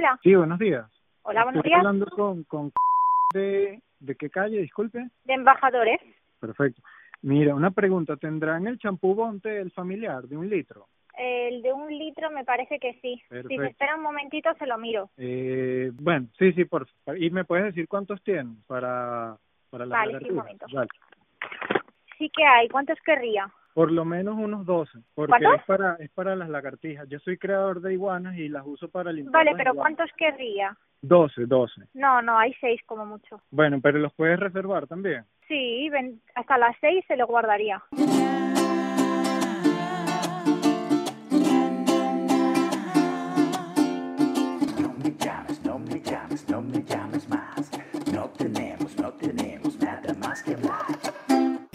Hola. 0.00 0.18
Sí, 0.22 0.34
buenos 0.34 0.58
días. 0.58 0.90
Hola, 1.24 1.44
buenos 1.44 1.58
Estoy 1.58 1.72
días. 1.72 1.80
hablando 1.84 2.06
con, 2.06 2.44
con 2.44 2.72
de, 3.34 3.82
¿de 3.98 4.16
qué 4.16 4.30
calle, 4.30 4.62
disculpe? 4.62 5.10
De 5.24 5.34
embajadores. 5.34 6.00
Perfecto. 6.40 6.80
Mira, 7.20 7.54
una 7.54 7.70
pregunta, 7.70 8.16
¿tendrán 8.16 8.66
el 8.66 8.78
champú 8.78 9.14
Bonte 9.14 9.60
el 9.60 9.70
familiar 9.72 10.22
de 10.22 10.38
un 10.38 10.48
litro? 10.48 10.86
El 11.18 11.60
de 11.60 11.74
un 11.74 11.90
litro 11.90 12.30
me 12.30 12.46
parece 12.46 12.78
que 12.78 12.94
sí. 13.02 13.20
Si 13.20 13.28
Perfecto. 13.28 13.62
se 13.62 13.68
espera 13.68 13.96
un 13.96 14.02
momentito 14.02 14.48
se 14.58 14.66
lo 14.66 14.78
miro. 14.78 15.10
Eh, 15.18 15.90
bueno, 15.92 16.28
sí, 16.38 16.54
sí, 16.54 16.64
por. 16.64 16.88
¿Y 17.18 17.28
me 17.28 17.44
puedes 17.44 17.66
decir 17.66 17.86
cuántos 17.86 18.22
tienen 18.22 18.56
para, 18.66 19.36
para 19.68 19.84
la 19.84 19.96
Vale, 19.98 20.18
sí, 20.20 20.30
un 20.30 20.36
momento. 20.36 20.64
Vale. 20.72 20.88
Sí 22.16 22.30
que 22.34 22.42
hay. 22.42 22.70
¿Cuántos 22.70 22.98
querría? 23.04 23.52
Por 23.74 23.92
lo 23.92 24.04
menos 24.04 24.36
unos 24.36 24.66
12, 24.66 24.98
porque 25.14 25.30
¿Cuántos? 25.30 25.60
es 25.60 25.66
para 25.66 25.94
es 25.96 26.10
para 26.10 26.36
las 26.36 26.48
lagartijas. 26.48 27.08
Yo 27.08 27.18
soy 27.20 27.38
creador 27.38 27.80
de 27.80 27.92
iguanas 27.92 28.36
y 28.36 28.48
las 28.48 28.66
uso 28.66 28.88
para 28.88 29.12
limpiar. 29.12 29.32
Vale, 29.32 29.50
las 29.52 29.58
pero 29.58 29.72
iguanas. 29.72 29.96
¿cuántos 29.96 30.16
querría? 30.16 30.76
12, 31.02 31.46
12. 31.46 31.82
No, 31.94 32.20
no, 32.20 32.38
hay 32.38 32.52
seis 32.60 32.80
como 32.86 33.06
mucho. 33.06 33.40
Bueno, 33.50 33.78
pero 33.82 33.98
los 33.98 34.12
puedes 34.14 34.38
reservar 34.38 34.86
también. 34.86 35.24
Sí, 35.48 35.88
ven, 35.90 36.20
hasta 36.34 36.58
las 36.58 36.76
seis 36.80 37.04
se 37.08 37.16
lo 37.16 37.26
guardaría. 37.26 37.82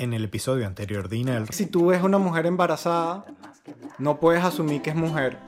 En 0.06 0.14
el 0.14 0.26
episodio 0.26 0.68
anterior 0.68 1.10
de 1.10 1.18
Inel, 1.18 1.48
Si 1.50 1.66
tú 1.66 1.88
ves 1.88 2.04
una 2.04 2.20
mujer 2.20 2.46
embarazada, 2.46 3.26
no 3.98 4.20
puedes 4.20 4.44
asumir 4.44 4.84
que 4.84 4.92
es 4.92 4.96
mujer. 4.96 5.40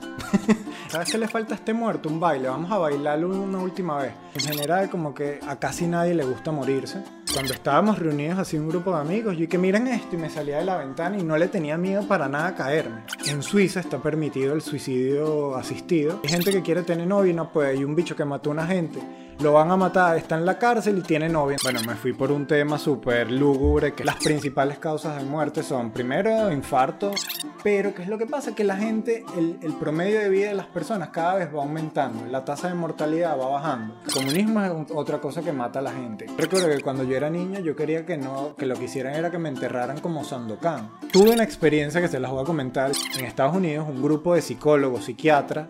¿Sabes 0.88 1.12
qué 1.12 1.16
le 1.16 1.28
falta 1.28 1.54
a 1.54 1.58
este 1.58 1.72
muerto? 1.72 2.08
Un 2.08 2.18
baile. 2.18 2.48
Vamos 2.48 2.72
a 2.72 2.78
bailarlo 2.78 3.28
una 3.28 3.58
última 3.58 3.98
vez. 3.98 4.14
En 4.34 4.40
general, 4.40 4.90
como 4.90 5.14
que 5.14 5.38
a 5.46 5.60
casi 5.60 5.86
nadie 5.86 6.12
le 6.12 6.24
gusta 6.24 6.50
morirse. 6.50 7.04
Cuando 7.32 7.54
estábamos 7.54 8.00
reunidos 8.00 8.40
así 8.40 8.58
un 8.58 8.68
grupo 8.68 8.92
de 8.92 9.00
amigos, 9.00 9.36
yo 9.36 9.48
que 9.48 9.58
miren 9.58 9.86
esto 9.86 10.16
y 10.16 10.18
me 10.18 10.28
salía 10.28 10.58
de 10.58 10.64
la 10.64 10.76
ventana 10.76 11.16
y 11.16 11.22
no 11.22 11.38
le 11.38 11.46
tenía 11.46 11.78
miedo 11.78 12.08
para 12.08 12.28
nada 12.28 12.56
caerme. 12.56 13.02
En 13.26 13.44
Suiza 13.44 13.78
está 13.78 14.02
permitido 14.02 14.54
el 14.54 14.60
suicidio 14.60 15.54
asistido. 15.54 16.20
Hay 16.24 16.30
gente 16.30 16.50
que 16.50 16.62
quiere 16.62 16.82
tener 16.82 17.06
novio 17.06 17.30
y 17.30 17.34
no 17.34 17.52
puede. 17.52 17.70
Hay 17.70 17.84
un 17.84 17.94
bicho 17.94 18.16
que 18.16 18.24
mató 18.24 18.50
a 18.50 18.54
una 18.54 18.66
gente. 18.66 18.98
Lo 19.40 19.52
van 19.52 19.70
a 19.70 19.76
matar, 19.76 20.16
está 20.16 20.36
en 20.36 20.44
la 20.44 20.58
cárcel 20.58 20.98
y 20.98 21.02
tiene 21.02 21.28
novia. 21.28 21.58
Bueno, 21.62 21.78
me 21.86 21.94
fui 21.94 22.12
por 22.12 22.32
un 22.32 22.44
tema 22.44 22.76
súper 22.76 23.30
lúgubre, 23.30 23.94
que 23.94 24.04
las 24.04 24.16
principales 24.16 24.78
causas 24.78 25.16
de 25.16 25.22
muerte 25.22 25.62
son, 25.62 25.92
primero, 25.92 26.50
infarto, 26.50 27.12
pero 27.62 27.94
¿qué 27.94 28.02
es 28.02 28.08
lo 28.08 28.18
que 28.18 28.26
pasa? 28.26 28.56
Que 28.56 28.64
la 28.64 28.76
gente, 28.76 29.24
el, 29.36 29.74
promedio 29.74 30.18
de 30.18 30.28
vida 30.28 30.48
de 30.48 30.54
las 30.54 30.66
personas 30.66 31.10
cada 31.10 31.36
vez 31.36 31.54
va 31.54 31.62
aumentando, 31.62 32.26
la 32.26 32.44
tasa 32.44 32.66
de 32.66 32.74
mortalidad 32.74 33.38
va 33.38 33.48
bajando. 33.48 33.94
El 34.06 34.12
comunismo 34.12 34.64
es 34.64 34.72
otra 34.92 35.20
cosa 35.20 35.40
que 35.40 35.52
mata 35.52 35.78
a 35.78 35.82
la 35.82 35.92
gente. 35.92 36.26
Recuerdo 36.36 36.68
que 36.68 36.80
cuando 36.80 37.04
yo 37.04 37.16
era 37.16 37.30
niño 37.30 37.60
yo 37.60 37.76
quería 37.76 38.04
que 38.04 38.16
no, 38.16 38.56
que 38.56 38.66
lo 38.66 38.74
que 38.74 38.86
hicieran 38.86 39.14
era 39.14 39.30
que 39.30 39.38
me 39.38 39.50
enterraran 39.50 40.00
como 40.00 40.24
Sandokan. 40.24 40.90
Tuve 41.12 41.30
una 41.30 41.44
experiencia 41.44 42.00
que 42.00 42.08
se 42.08 42.18
las 42.18 42.32
voy 42.32 42.42
a 42.42 42.44
comentar. 42.44 42.90
En 43.16 43.24
Estados 43.24 43.54
Unidos 43.54 43.86
un 43.88 44.02
grupo 44.02 44.34
de 44.34 44.42
psicólogos, 44.42 45.04
psiquiatras, 45.04 45.68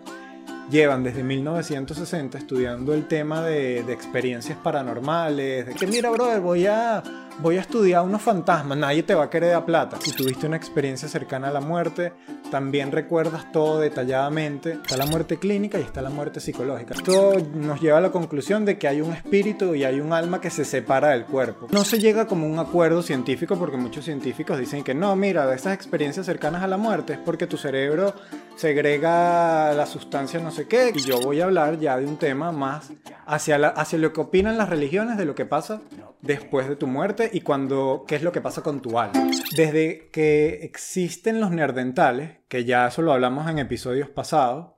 llevan 0.69 1.03
desde 1.03 1.23
1960 1.23 2.37
estudiando 2.37 2.93
el 2.93 3.07
tema 3.07 3.43
de, 3.43 3.79
experiencias 3.91 4.57
paranormales, 4.57 5.67
de 5.67 5.73
que 5.73 5.87
mira, 5.87 6.09
brother, 6.09 6.39
voy 6.39 6.65
a, 6.67 7.03
voy 7.39 7.57
a 7.57 7.61
estudiar 7.61 8.03
unos 8.03 8.21
fantasmas, 8.21 8.77
nadie 8.77 9.03
te 9.03 9.15
va 9.15 9.25
a 9.25 9.29
querer 9.29 9.51
dar 9.51 9.65
plata. 9.65 9.97
Si 10.01 10.11
tuviste 10.11 10.47
una 10.47 10.57
experiencia 10.57 11.07
cercana 11.07 11.49
a 11.49 11.51
la 11.51 11.61
muerte, 11.61 12.13
también 12.49 12.91
recuerdas 12.91 13.51
todo 13.51 13.79
detalladamente. 13.79 14.73
Está 14.73 14.97
la 14.97 15.05
muerte 15.05 15.37
clínica 15.37 15.79
y 15.79 15.83
está 15.83 16.01
la 16.01 16.09
muerte 16.09 16.39
psicológica. 16.39 16.95
Esto 16.95 17.33
nos 17.53 17.79
lleva 17.79 17.99
a 17.99 18.01
la 18.01 18.11
conclusión 18.11 18.65
de 18.65 18.77
que 18.77 18.87
hay 18.87 19.01
un 19.01 19.13
espíritu 19.13 19.75
y 19.75 19.83
hay 19.83 19.99
un 19.99 20.13
alma 20.13 20.41
que 20.41 20.49
se 20.49 20.65
separa 20.65 21.09
del 21.09 21.25
cuerpo. 21.25 21.67
No 21.71 21.83
se 21.83 21.99
llega 21.99 22.27
como 22.27 22.47
un 22.47 22.59
acuerdo 22.59 23.01
científico 23.01 23.57
porque 23.57 23.77
muchos 23.77 24.05
científicos 24.05 24.57
dicen 24.57 24.83
que 24.83 24.93
no, 24.93 25.15
mira, 25.15 25.53
esas 25.53 25.73
experiencias 25.73 26.25
cercanas 26.25 26.63
a 26.63 26.67
la 26.67 26.77
muerte 26.77 27.13
es 27.13 27.19
porque 27.19 27.47
tu 27.47 27.57
cerebro 27.57 28.13
segrega 28.59 29.73
la 29.73 29.85
sustancia 29.85 30.39
no 30.39 30.51
sé 30.51 30.67
qué. 30.67 30.91
Y 30.93 31.01
yo 31.01 31.19
voy 31.19 31.41
a 31.41 31.45
hablar 31.45 31.79
ya 31.79 31.97
de 31.97 32.05
un 32.05 32.17
tema 32.17 32.51
más 32.51 32.91
hacia, 33.25 33.55
hacia 33.55 33.97
lo 33.99 34.13
que 34.13 34.21
opinan 34.21 34.57
las 34.57 34.69
religiones 34.69 35.17
de 35.17 35.25
lo 35.25 35.35
que 35.35 35.45
pasa 35.45 35.81
después 36.21 36.67
de 36.67 36.75
tu 36.75 36.87
muerte 36.87 37.29
y 37.31 37.41
cuando 37.41 38.03
qué 38.07 38.15
es 38.15 38.23
lo 38.23 38.31
que 38.31 38.41
pasa 38.41 38.61
con 38.61 38.81
tu 38.81 38.99
alma. 38.99 39.29
Desde 39.55 40.09
que 40.11 40.59
existen 40.63 41.39
los 41.39 41.51
neandertales, 41.51 42.39
que 42.47 42.65
ya 42.65 42.87
eso 42.87 43.01
lo 43.01 43.13
hablamos 43.13 43.49
en 43.49 43.59
episodios 43.59 44.09
pasados, 44.09 44.73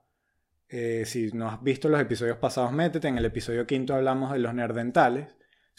eh, 0.70 1.04
si 1.06 1.32
no 1.34 1.50
has 1.50 1.62
visto 1.62 1.90
los 1.90 2.00
episodios 2.00 2.38
pasados, 2.38 2.72
métete. 2.72 3.08
En 3.08 3.18
el 3.18 3.26
episodio 3.26 3.68
quinto 3.68 3.94
hablamos 3.94 4.32
de 4.32 4.40
los 4.40 4.54
neandertales. 4.54 5.28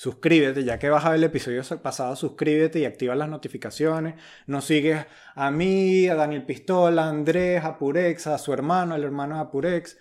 Suscríbete, 0.02 0.64
ya 0.64 0.80
que 0.80 0.90
vas 0.90 1.04
a 1.04 1.10
ver 1.10 1.18
el 1.18 1.24
episodio 1.26 1.62
pasado, 1.80 2.16
suscríbete 2.16 2.80
y 2.80 2.86
activa 2.86 3.14
las 3.14 3.28
notificaciones. 3.28 4.16
No 4.48 4.60
sigues 4.60 5.06
a 5.36 5.52
mí, 5.52 6.08
a 6.08 6.16
Daniel 6.16 6.44
Pistola, 6.44 7.04
a 7.04 7.08
Andrés, 7.08 7.62
a 7.64 7.78
Purex, 7.78 8.26
a 8.26 8.36
su 8.38 8.52
hermano, 8.52 8.96
el 8.96 9.04
hermano 9.04 9.36
de 9.36 9.42
Apurex. 9.42 9.96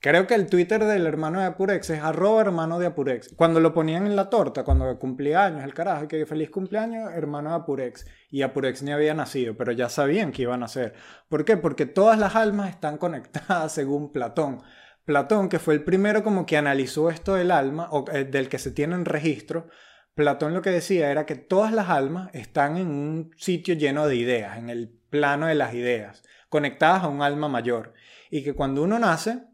Creo 0.00 0.26
que 0.26 0.34
el 0.34 0.48
Twitter 0.48 0.84
del 0.84 1.06
hermano 1.06 1.40
de 1.40 1.46
Apurex 1.46 1.88
es 1.88 2.02
arroba 2.02 2.42
hermano 2.42 2.78
de 2.78 2.88
Apurex. 2.88 3.34
Cuando 3.36 3.58
lo 3.60 3.72
ponían 3.72 4.06
en 4.06 4.16
la 4.16 4.28
torta, 4.28 4.64
cuando 4.64 4.98
cumplía 4.98 5.46
años, 5.46 5.64
el 5.64 5.72
carajo, 5.72 6.08
que 6.08 6.26
feliz 6.26 6.50
cumpleaños, 6.50 7.10
hermano 7.14 7.48
de 7.48 7.56
Apurex. 7.56 8.04
Y 8.30 8.42
Apurex 8.42 8.82
ni 8.82 8.92
había 8.92 9.14
nacido, 9.14 9.56
pero 9.56 9.72
ya 9.72 9.88
sabían 9.88 10.30
que 10.30 10.42
iban 10.42 10.56
a 10.56 10.66
nacer. 10.66 10.92
¿Por 11.30 11.46
qué? 11.46 11.56
Porque 11.56 11.86
todas 11.86 12.18
las 12.18 12.36
almas 12.36 12.68
están 12.68 12.98
conectadas 12.98 13.72
según 13.72 14.12
Platón. 14.12 14.60
Platón, 15.08 15.48
que 15.48 15.58
fue 15.58 15.72
el 15.72 15.84
primero 15.84 16.22
como 16.22 16.44
que 16.44 16.58
analizó 16.58 17.08
esto 17.08 17.34
del 17.34 17.50
alma, 17.50 17.88
o 17.92 18.04
eh, 18.12 18.26
del 18.26 18.50
que 18.50 18.58
se 18.58 18.72
tienen 18.72 19.06
registro, 19.06 19.68
Platón 20.14 20.52
lo 20.52 20.60
que 20.60 20.68
decía 20.68 21.10
era 21.10 21.24
que 21.24 21.34
todas 21.34 21.72
las 21.72 21.88
almas 21.88 22.28
están 22.34 22.76
en 22.76 22.88
un 22.88 23.30
sitio 23.38 23.74
lleno 23.74 24.06
de 24.06 24.16
ideas, 24.16 24.58
en 24.58 24.68
el 24.68 25.00
plano 25.08 25.46
de 25.46 25.54
las 25.54 25.72
ideas, 25.72 26.24
conectadas 26.50 27.04
a 27.04 27.08
un 27.08 27.22
alma 27.22 27.48
mayor. 27.48 27.94
Y 28.30 28.44
que 28.44 28.52
cuando 28.52 28.82
uno 28.82 28.98
nace, 28.98 29.44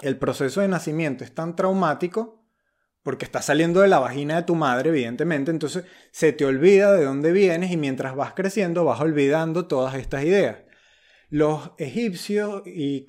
el 0.00 0.18
proceso 0.18 0.60
de 0.60 0.66
nacimiento 0.66 1.22
es 1.22 1.32
tan 1.32 1.54
traumático, 1.54 2.44
porque 3.04 3.24
estás 3.24 3.44
saliendo 3.44 3.82
de 3.82 3.88
la 3.88 4.00
vagina 4.00 4.34
de 4.34 4.42
tu 4.42 4.56
madre, 4.56 4.88
evidentemente, 4.88 5.52
entonces 5.52 5.84
se 6.10 6.32
te 6.32 6.44
olvida 6.44 6.92
de 6.94 7.04
dónde 7.04 7.30
vienes 7.30 7.70
y 7.70 7.76
mientras 7.76 8.16
vas 8.16 8.32
creciendo 8.34 8.84
vas 8.84 9.00
olvidando 9.00 9.68
todas 9.68 9.94
estas 9.94 10.24
ideas. 10.24 10.56
Los 11.28 11.70
egipcios, 11.78 12.66
y 12.66 13.06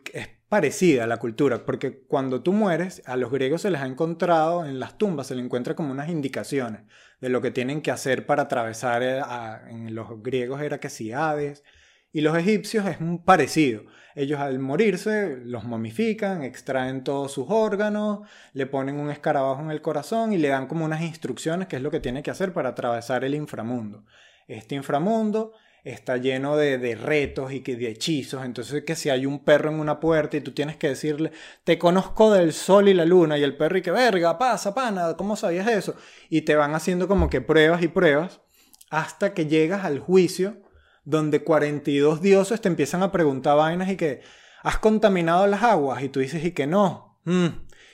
parecida 0.51 1.05
a 1.05 1.07
la 1.07 1.15
cultura, 1.15 1.65
porque 1.65 2.03
cuando 2.09 2.43
tú 2.43 2.51
mueres, 2.51 3.01
a 3.05 3.15
los 3.15 3.31
griegos 3.31 3.61
se 3.61 3.71
les 3.71 3.79
ha 3.79 3.85
encontrado 3.87 4.65
en 4.65 4.81
las 4.81 4.97
tumbas, 4.97 5.27
se 5.27 5.35
les 5.35 5.45
encuentra 5.45 5.75
como 5.75 5.91
unas 5.93 6.09
indicaciones 6.09 6.81
de 7.21 7.29
lo 7.29 7.41
que 7.41 7.51
tienen 7.51 7.81
que 7.81 7.89
hacer 7.89 8.25
para 8.25 8.43
atravesar, 8.43 9.01
eh, 9.01 9.21
a- 9.21 9.61
en 9.69 9.95
los 9.95 10.21
griegos 10.21 10.61
era 10.61 10.77
que 10.81 10.89
si 10.89 11.13
Hades, 11.13 11.63
y 12.11 12.19
los 12.19 12.37
egipcios 12.37 12.85
es 12.85 12.99
un 12.99 13.23
parecido. 13.23 13.83
Ellos 14.13 14.41
al 14.41 14.59
morirse 14.59 15.37
los 15.45 15.63
momifican, 15.63 16.43
extraen 16.43 17.05
todos 17.05 17.31
sus 17.31 17.45
órganos, 17.49 18.27
le 18.51 18.65
ponen 18.65 18.99
un 18.99 19.09
escarabajo 19.09 19.61
en 19.61 19.71
el 19.71 19.81
corazón 19.81 20.33
y 20.33 20.37
le 20.37 20.49
dan 20.49 20.67
como 20.67 20.83
unas 20.83 21.01
instrucciones 21.01 21.69
que 21.69 21.77
es 21.77 21.81
lo 21.81 21.91
que 21.91 22.01
tiene 22.01 22.23
que 22.23 22.31
hacer 22.31 22.51
para 22.51 22.71
atravesar 22.71 23.23
el 23.23 23.35
inframundo. 23.35 24.03
Este 24.51 24.75
inframundo 24.75 25.53
está 25.83 26.17
lleno 26.17 26.57
de, 26.57 26.77
de 26.77 26.95
retos 26.95 27.51
y 27.51 27.61
que 27.61 27.75
de 27.75 27.89
hechizos. 27.89 28.45
Entonces 28.45 28.83
que 28.83 28.95
si 28.95 29.09
hay 29.09 29.25
un 29.25 29.43
perro 29.43 29.71
en 29.71 29.79
una 29.79 29.99
puerta 29.99 30.37
y 30.37 30.41
tú 30.41 30.51
tienes 30.51 30.77
que 30.77 30.89
decirle, 30.89 31.31
te 31.63 31.79
conozco 31.79 32.31
del 32.31 32.53
sol 32.53 32.89
y 32.89 32.93
la 32.93 33.05
luna, 33.05 33.37
y 33.37 33.43
el 33.43 33.57
perro 33.57 33.77
y 33.77 33.81
que 33.81 33.91
verga, 33.91 34.37
pasa, 34.37 34.73
pana, 34.73 35.15
¿cómo 35.17 35.35
sabías 35.35 35.67
eso? 35.67 35.95
Y 36.29 36.41
te 36.41 36.55
van 36.55 36.75
haciendo 36.75 37.07
como 37.07 37.29
que 37.29 37.41
pruebas 37.41 37.81
y 37.81 37.87
pruebas 37.87 38.41
hasta 38.89 39.33
que 39.33 39.47
llegas 39.47 39.85
al 39.85 39.99
juicio 39.99 40.57
donde 41.03 41.43
42 41.43 42.21
dioses 42.21 42.61
te 42.61 42.67
empiezan 42.67 43.03
a 43.03 43.11
preguntar 43.11 43.57
vainas 43.57 43.89
y 43.89 43.95
que 43.95 44.21
has 44.61 44.77
contaminado 44.77 45.47
las 45.47 45.63
aguas 45.63 46.03
y 46.03 46.09
tú 46.09 46.19
dices 46.19 46.43
y 46.43 46.51
que 46.51 46.67
no. 46.67 47.19
Mm. 47.23 47.47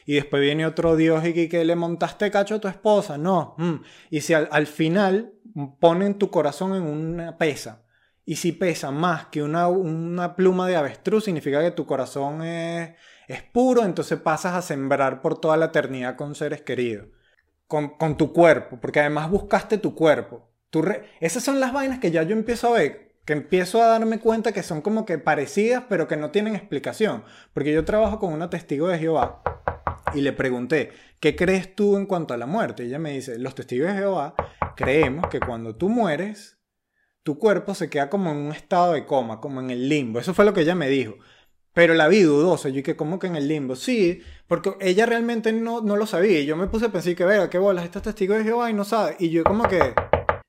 Y 0.07 0.15
después 0.15 0.41
viene 0.41 0.65
otro 0.65 0.95
dios 0.95 1.23
y 1.25 1.49
que, 1.49 1.65
le 1.65 1.75
montaste 1.75 2.31
cacho 2.31 2.55
a 2.55 2.59
tu 2.59 2.69
esposa, 2.69 3.17
no. 3.17 3.55
Mm. 3.57 3.75
Y 4.09 4.21
si 4.21 4.33
al, 4.33 4.47
al 4.51 4.65
final 4.65 5.33
ponen 5.81 6.17
tu 6.17 6.31
corazón 6.31 6.73
en 6.75 6.83
una 6.83 7.37
pesa 7.37 7.83
y 8.23 8.37
si 8.37 8.53
pesa 8.53 8.89
más 8.89 9.25
que 9.27 9.43
una, 9.43 9.67
una 9.67 10.37
pluma 10.37 10.65
de 10.65 10.77
avestruz 10.77 11.25
significa 11.25 11.61
que 11.61 11.71
tu 11.71 11.85
corazón 11.85 12.41
es, 12.41 12.91
es 13.27 13.43
puro, 13.43 13.83
entonces 13.83 14.17
pasas 14.17 14.53
a 14.53 14.61
sembrar 14.61 15.21
por 15.21 15.41
toda 15.41 15.57
la 15.57 15.65
eternidad 15.65 16.15
con 16.15 16.35
seres 16.35 16.61
queridos. 16.61 17.07
Con, 17.67 17.97
con 17.97 18.15
tu 18.15 18.31
cuerpo, 18.31 18.79
porque 18.79 19.01
además 19.01 19.29
buscaste 19.29 19.77
tu 19.77 19.93
cuerpo. 19.93 20.49
Re- 20.71 21.03
Esas 21.19 21.43
son 21.43 21.59
las 21.59 21.73
vainas 21.73 21.99
que 21.99 22.11
ya 22.11 22.23
yo 22.23 22.31
empiezo 22.33 22.69
a 22.69 22.79
ver, 22.79 23.17
que 23.25 23.33
empiezo 23.33 23.83
a 23.83 23.87
darme 23.87 24.19
cuenta 24.19 24.53
que 24.53 24.63
son 24.63 24.79
como 24.81 25.05
que 25.05 25.17
parecidas, 25.17 25.83
pero 25.89 26.07
que 26.07 26.15
no 26.15 26.31
tienen 26.31 26.55
explicación. 26.55 27.25
Porque 27.53 27.73
yo 27.73 27.83
trabajo 27.83 28.19
con 28.19 28.31
una 28.31 28.49
testigo 28.49 28.87
de 28.87 28.99
Jehová 28.99 29.41
y 30.13 30.21
le 30.21 30.33
pregunté, 30.33 30.91
¿qué 31.19 31.35
crees 31.35 31.75
tú 31.75 31.97
en 31.97 32.05
cuanto 32.05 32.33
a 32.33 32.37
la 32.37 32.45
muerte? 32.45 32.83
Y 32.83 32.87
ella 32.87 32.99
me 32.99 33.11
dice, 33.11 33.37
los 33.39 33.55
testigos 33.55 33.89
de 33.89 33.95
Jehová 33.95 34.35
creemos 34.75 35.27
que 35.27 35.39
cuando 35.39 35.75
tú 35.75 35.89
mueres, 35.89 36.57
tu 37.23 37.37
cuerpo 37.37 37.75
se 37.75 37.89
queda 37.89 38.09
como 38.09 38.31
en 38.31 38.37
un 38.37 38.51
estado 38.51 38.93
de 38.93 39.05
coma, 39.05 39.41
como 39.41 39.59
en 39.59 39.69
el 39.69 39.89
limbo. 39.89 40.19
Eso 40.19 40.33
fue 40.33 40.45
lo 40.45 40.53
que 40.53 40.61
ella 40.61 40.75
me 40.75 40.87
dijo. 40.89 41.15
Pero 41.73 41.93
la 41.93 42.07
vi 42.07 42.21
dudosa, 42.21 42.69
yo 42.69 42.81
que 42.81 42.95
como 42.95 43.19
que 43.19 43.27
en 43.27 43.35
el 43.35 43.47
limbo, 43.47 43.75
sí, 43.75 44.21
porque 44.47 44.75
ella 44.79 45.05
realmente 45.05 45.53
no, 45.53 45.81
no 45.81 45.95
lo 45.95 46.07
sabía. 46.07 46.39
Y 46.39 46.45
yo 46.45 46.55
me 46.55 46.67
puse 46.67 46.85
a 46.85 46.91
pensar 46.91 47.15
que, 47.15 47.25
vea, 47.25 47.49
qué 47.49 47.59
bolas, 47.59 47.85
estos 47.85 48.01
testigos 48.01 48.37
de 48.37 48.45
Jehová 48.45 48.71
y 48.71 48.73
no 48.73 48.83
sabe. 48.83 49.15
Y 49.19 49.29
yo 49.29 49.43
como 49.43 49.67
que, 49.67 49.93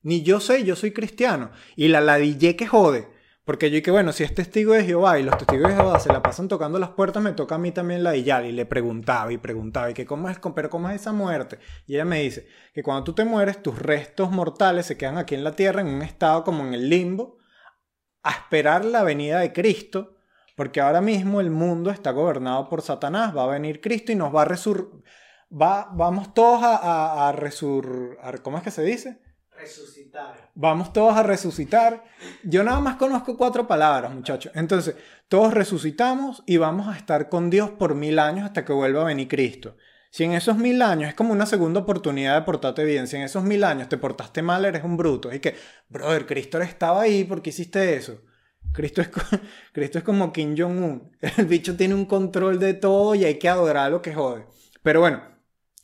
ni 0.01 0.23
yo 0.23 0.39
sé, 0.39 0.63
yo 0.63 0.75
soy 0.75 0.91
cristiano. 0.91 1.51
Y 1.75 1.89
la 1.89 2.01
ladillé 2.01 2.55
que 2.55 2.65
jode. 2.65 3.18
Porque 3.49 3.71
yo 3.71 3.81
que, 3.81 3.89
bueno, 3.89 4.11
si 4.11 4.23
es 4.23 4.35
testigo 4.35 4.73
de 4.73 4.85
Jehová 4.85 5.17
y 5.17 5.23
los 5.23 5.35
testigos 5.35 5.69
de 5.71 5.75
Jehová 5.75 5.99
se 5.99 6.13
la 6.13 6.21
pasan 6.21 6.47
tocando 6.47 6.77
las 6.77 6.91
puertas, 6.91 7.23
me 7.23 7.31
toca 7.31 7.55
a 7.55 7.57
mí 7.57 7.71
también 7.71 8.03
ladillar. 8.03 8.45
Y 8.45 8.51
le 8.51 8.67
preguntaba 8.67 9.33
y 9.33 9.39
preguntaba, 9.39 9.89
y 9.89 9.95
que 9.95 10.05
cómo 10.05 10.29
es, 10.29 10.37
pero 10.53 10.69
cómo 10.69 10.87
es 10.87 11.01
esa 11.01 11.13
muerte. 11.13 11.57
Y 11.87 11.95
ella 11.95 12.05
me 12.05 12.21
dice 12.21 12.47
que 12.75 12.83
cuando 12.83 13.05
tú 13.05 13.13
te 13.13 13.25
mueres, 13.25 13.63
tus 13.63 13.79
restos 13.79 14.29
mortales 14.29 14.85
se 14.85 14.97
quedan 14.97 15.17
aquí 15.17 15.33
en 15.33 15.43
la 15.43 15.55
tierra 15.55 15.81
en 15.81 15.87
un 15.87 16.03
estado 16.03 16.43
como 16.43 16.63
en 16.63 16.75
el 16.75 16.91
limbo, 16.91 17.39
a 18.21 18.33
esperar 18.33 18.85
la 18.85 19.01
venida 19.01 19.39
de 19.39 19.51
Cristo 19.51 20.15
porque 20.55 20.79
ahora 20.79 21.01
mismo 21.01 21.41
el 21.41 21.49
mundo 21.49 21.89
está 21.89 22.11
gobernado 22.11 22.69
por 22.69 22.83
Satanás. 22.83 23.35
Va 23.35 23.45
a 23.45 23.47
venir 23.47 23.81
Cristo 23.81 24.11
y 24.11 24.15
nos 24.15 24.31
va 24.31 24.43
a 24.43 24.45
resur... 24.45 25.01
Va, 25.51 25.89
vamos 25.91 26.35
todos 26.35 26.61
a, 26.61 27.29
a, 27.29 27.31
resur... 27.31 28.15
¿Cómo 28.43 28.57
es 28.59 28.63
que 28.63 28.69
se 28.69 28.83
dice? 28.83 29.19
Vamos 30.55 30.93
todos 30.93 31.15
a 31.15 31.23
resucitar. 31.23 32.03
Yo 32.43 32.63
nada 32.63 32.79
más 32.79 32.95
conozco 32.95 33.37
cuatro 33.37 33.67
palabras, 33.67 34.13
muchachos. 34.13 34.51
Entonces, 34.55 34.95
todos 35.27 35.53
resucitamos 35.53 36.43
y 36.45 36.57
vamos 36.57 36.87
a 36.87 36.97
estar 36.97 37.29
con 37.29 37.49
Dios 37.49 37.69
por 37.71 37.95
mil 37.95 38.19
años 38.19 38.45
hasta 38.45 38.65
que 38.65 38.73
vuelva 38.73 39.01
a 39.01 39.05
venir 39.05 39.27
Cristo. 39.27 39.75
Si 40.11 40.23
en 40.23 40.33
esos 40.33 40.57
mil 40.57 40.81
años 40.81 41.09
es 41.09 41.15
como 41.15 41.33
una 41.33 41.45
segunda 41.45 41.81
oportunidad 41.81 42.35
de 42.35 42.41
portarte 42.41 42.83
bien, 42.83 43.07
si 43.07 43.15
en 43.15 43.21
esos 43.23 43.43
mil 43.43 43.63
años 43.63 43.89
te 43.89 43.97
portaste 43.97 44.41
mal, 44.41 44.65
eres 44.65 44.83
un 44.83 44.97
bruto. 44.97 45.31
Y 45.33 45.39
que, 45.39 45.55
brother, 45.87 46.25
Cristo 46.25 46.59
estaba 46.61 47.01
ahí 47.01 47.23
porque 47.23 47.51
hiciste 47.51 47.95
eso. 47.95 48.21
Cristo 48.73 49.01
es, 49.01 49.09
Cristo 49.71 49.99
es 49.99 50.03
como 50.03 50.33
Kim 50.33 50.55
Jong-un. 50.57 51.11
El 51.37 51.45
bicho 51.45 51.75
tiene 51.77 51.93
un 51.93 52.05
control 52.05 52.59
de 52.59 52.73
todo 52.73 53.13
y 53.15 53.25
hay 53.25 53.37
que 53.37 53.49
adorar 53.49 53.91
lo 53.91 54.01
que 54.01 54.13
jode. 54.13 54.45
Pero 54.81 55.01
bueno, 55.01 55.21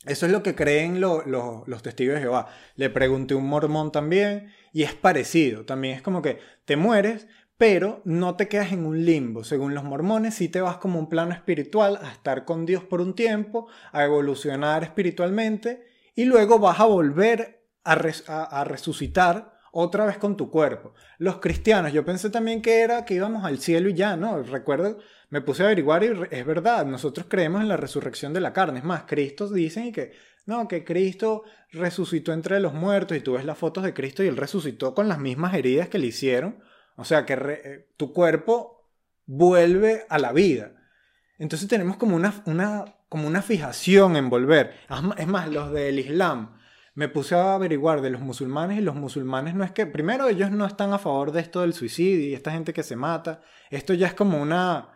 eso 0.06 0.26
es 0.26 0.32
lo 0.32 0.42
que 0.42 0.54
creen 0.54 1.00
los 1.00 1.82
testigos 1.82 2.14
de 2.14 2.20
Jehová. 2.22 2.48
Le 2.76 2.90
pregunté 2.90 3.34
a 3.34 3.36
un 3.36 3.48
mormón 3.48 3.92
también 3.92 4.52
y 4.72 4.82
es 4.82 4.94
parecido. 4.94 5.64
También 5.64 5.96
es 5.96 6.02
como 6.02 6.22
que 6.22 6.38
te 6.64 6.76
mueres, 6.76 7.26
pero 7.58 8.02
no 8.04 8.36
te 8.36 8.48
quedas 8.48 8.72
en 8.72 8.86
un 8.86 9.04
limbo. 9.04 9.44
Según 9.44 9.74
los 9.74 9.84
mormones, 9.84 10.34
sí 10.34 10.48
te 10.48 10.60
vas 10.60 10.76
como 10.78 10.98
un 10.98 11.08
plano 11.08 11.32
espiritual 11.32 11.98
a 12.02 12.10
estar 12.10 12.44
con 12.44 12.66
Dios 12.66 12.84
por 12.84 13.00
un 13.00 13.14
tiempo, 13.14 13.68
a 13.92 14.04
evolucionar 14.04 14.82
espiritualmente 14.84 15.86
y 16.14 16.24
luego 16.24 16.58
vas 16.58 16.80
a 16.80 16.84
volver 16.84 17.64
a, 17.84 17.92
a 17.94 18.64
resucitar 18.64 19.56
otra 19.72 20.06
vez 20.06 20.18
con 20.18 20.36
tu 20.36 20.50
cuerpo. 20.50 20.94
Los 21.18 21.38
cristianos, 21.38 21.92
yo 21.92 22.04
pensé 22.04 22.30
también 22.30 22.62
que 22.62 22.80
era 22.80 23.04
que 23.04 23.14
íbamos 23.14 23.44
al 23.44 23.58
cielo 23.58 23.90
y 23.90 23.94
ya, 23.94 24.16
¿no? 24.16 24.42
Recuerdo, 24.42 24.98
me 25.28 25.40
puse 25.40 25.62
a 25.62 25.66
averiguar 25.66 26.04
y 26.04 26.12
es 26.30 26.46
verdad, 26.46 26.86
nosotros 26.86 27.26
creemos 27.28 27.60
en 27.60 27.68
la 27.68 27.76
resurrección 27.76 28.32
de 28.32 28.40
la 28.40 28.52
carne. 28.52 28.78
Es 28.78 28.84
más, 28.84 29.04
Cristo 29.04 29.48
dicen 29.48 29.92
que, 29.92 30.12
no, 30.46 30.68
que 30.68 30.84
Cristo 30.84 31.44
resucitó 31.72 32.32
entre 32.32 32.60
los 32.60 32.72
muertos 32.72 33.16
y 33.16 33.20
tú 33.20 33.32
ves 33.32 33.44
las 33.44 33.58
fotos 33.58 33.84
de 33.84 33.92
Cristo 33.92 34.22
y 34.22 34.28
él 34.28 34.36
resucitó 34.36 34.94
con 34.94 35.08
las 35.08 35.18
mismas 35.18 35.54
heridas 35.54 35.88
que 35.88 35.98
le 35.98 36.06
hicieron. 36.06 36.62
O 36.96 37.04
sea, 37.04 37.26
que 37.26 37.34
eh, 37.34 37.88
tu 37.96 38.12
cuerpo 38.12 38.90
vuelve 39.26 40.06
a 40.08 40.18
la 40.18 40.32
vida. 40.32 40.72
Entonces 41.38 41.68
tenemos 41.68 41.96
como 41.96 42.16
una, 42.16 42.42
una, 42.46 42.84
como 43.08 43.26
una 43.26 43.42
fijación 43.42 44.16
en 44.16 44.30
volver. 44.30 44.74
Es 45.18 45.26
más, 45.26 45.48
los 45.48 45.72
del 45.72 45.98
Islam 45.98 46.56
me 46.94 47.08
puse 47.08 47.34
a 47.34 47.54
averiguar 47.54 48.00
de 48.00 48.08
los 48.08 48.22
musulmanes 48.22 48.78
y 48.78 48.80
los 48.80 48.94
musulmanes 48.94 49.54
no 49.54 49.64
es 49.64 49.70
que, 49.70 49.84
primero 49.84 50.28
ellos 50.28 50.50
no 50.50 50.64
están 50.64 50.94
a 50.94 50.98
favor 50.98 51.30
de 51.30 51.42
esto 51.42 51.60
del 51.60 51.74
suicidio 51.74 52.26
y 52.26 52.32
esta 52.32 52.52
gente 52.52 52.72
que 52.72 52.82
se 52.82 52.96
mata, 52.96 53.42
esto 53.68 53.92
ya 53.92 54.06
es 54.06 54.14
como 54.14 54.40
una, 54.40 54.95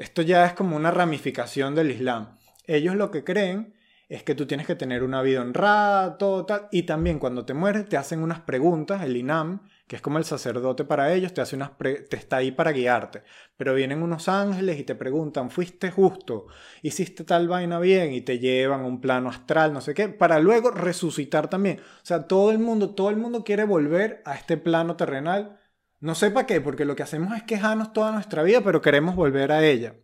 esto 0.00 0.22
ya 0.22 0.46
es 0.46 0.54
como 0.54 0.76
una 0.76 0.90
ramificación 0.90 1.74
del 1.74 1.90
Islam. 1.90 2.38
Ellos 2.66 2.96
lo 2.96 3.10
que 3.10 3.22
creen 3.22 3.74
es 4.08 4.22
que 4.22 4.34
tú 4.34 4.46
tienes 4.46 4.66
que 4.66 4.74
tener 4.74 5.02
una 5.02 5.20
vida 5.20 5.42
honrada, 5.42 6.16
todo 6.16 6.46
tal, 6.46 6.68
y 6.72 6.84
también 6.84 7.18
cuando 7.18 7.44
te 7.44 7.52
mueres 7.52 7.86
te 7.86 7.98
hacen 7.98 8.22
unas 8.22 8.40
preguntas, 8.40 9.02
el 9.02 9.14
INAM, 9.14 9.68
que 9.86 9.96
es 9.96 10.02
como 10.02 10.16
el 10.16 10.24
sacerdote 10.24 10.86
para 10.86 11.12
ellos, 11.12 11.34
te 11.34 11.42
hace 11.42 11.54
unas 11.54 11.72
te 11.76 12.16
está 12.16 12.38
ahí 12.38 12.50
para 12.50 12.72
guiarte. 12.72 13.24
Pero 13.58 13.74
vienen 13.74 14.02
unos 14.02 14.26
ángeles 14.30 14.80
y 14.80 14.84
te 14.84 14.94
preguntan, 14.94 15.50
¿fuiste 15.50 15.90
justo? 15.90 16.46
¿Hiciste 16.80 17.24
tal 17.24 17.46
vaina 17.46 17.78
bien? 17.78 18.14
Y 18.14 18.22
te 18.22 18.38
llevan 18.38 18.80
a 18.80 18.86
un 18.86 19.02
plano 19.02 19.28
astral, 19.28 19.74
no 19.74 19.82
sé 19.82 19.92
qué, 19.92 20.08
para 20.08 20.40
luego 20.40 20.70
resucitar 20.70 21.50
también. 21.50 21.78
O 21.78 22.06
sea, 22.06 22.26
todo 22.26 22.52
el 22.52 22.58
mundo, 22.58 22.94
todo 22.94 23.10
el 23.10 23.18
mundo 23.18 23.44
quiere 23.44 23.64
volver 23.64 24.22
a 24.24 24.34
este 24.34 24.56
plano 24.56 24.96
terrenal. 24.96 25.59
No 26.00 26.14
sé 26.14 26.30
para 26.30 26.46
qué, 26.46 26.60
porque 26.60 26.86
lo 26.86 26.96
que 26.96 27.02
hacemos 27.02 27.36
es 27.36 27.42
quejarnos 27.42 27.92
toda 27.92 28.12
nuestra 28.12 28.42
vida, 28.42 28.62
pero 28.62 28.80
queremos 28.80 29.14
volver 29.14 29.52
a 29.52 29.64
ella. 29.64 29.96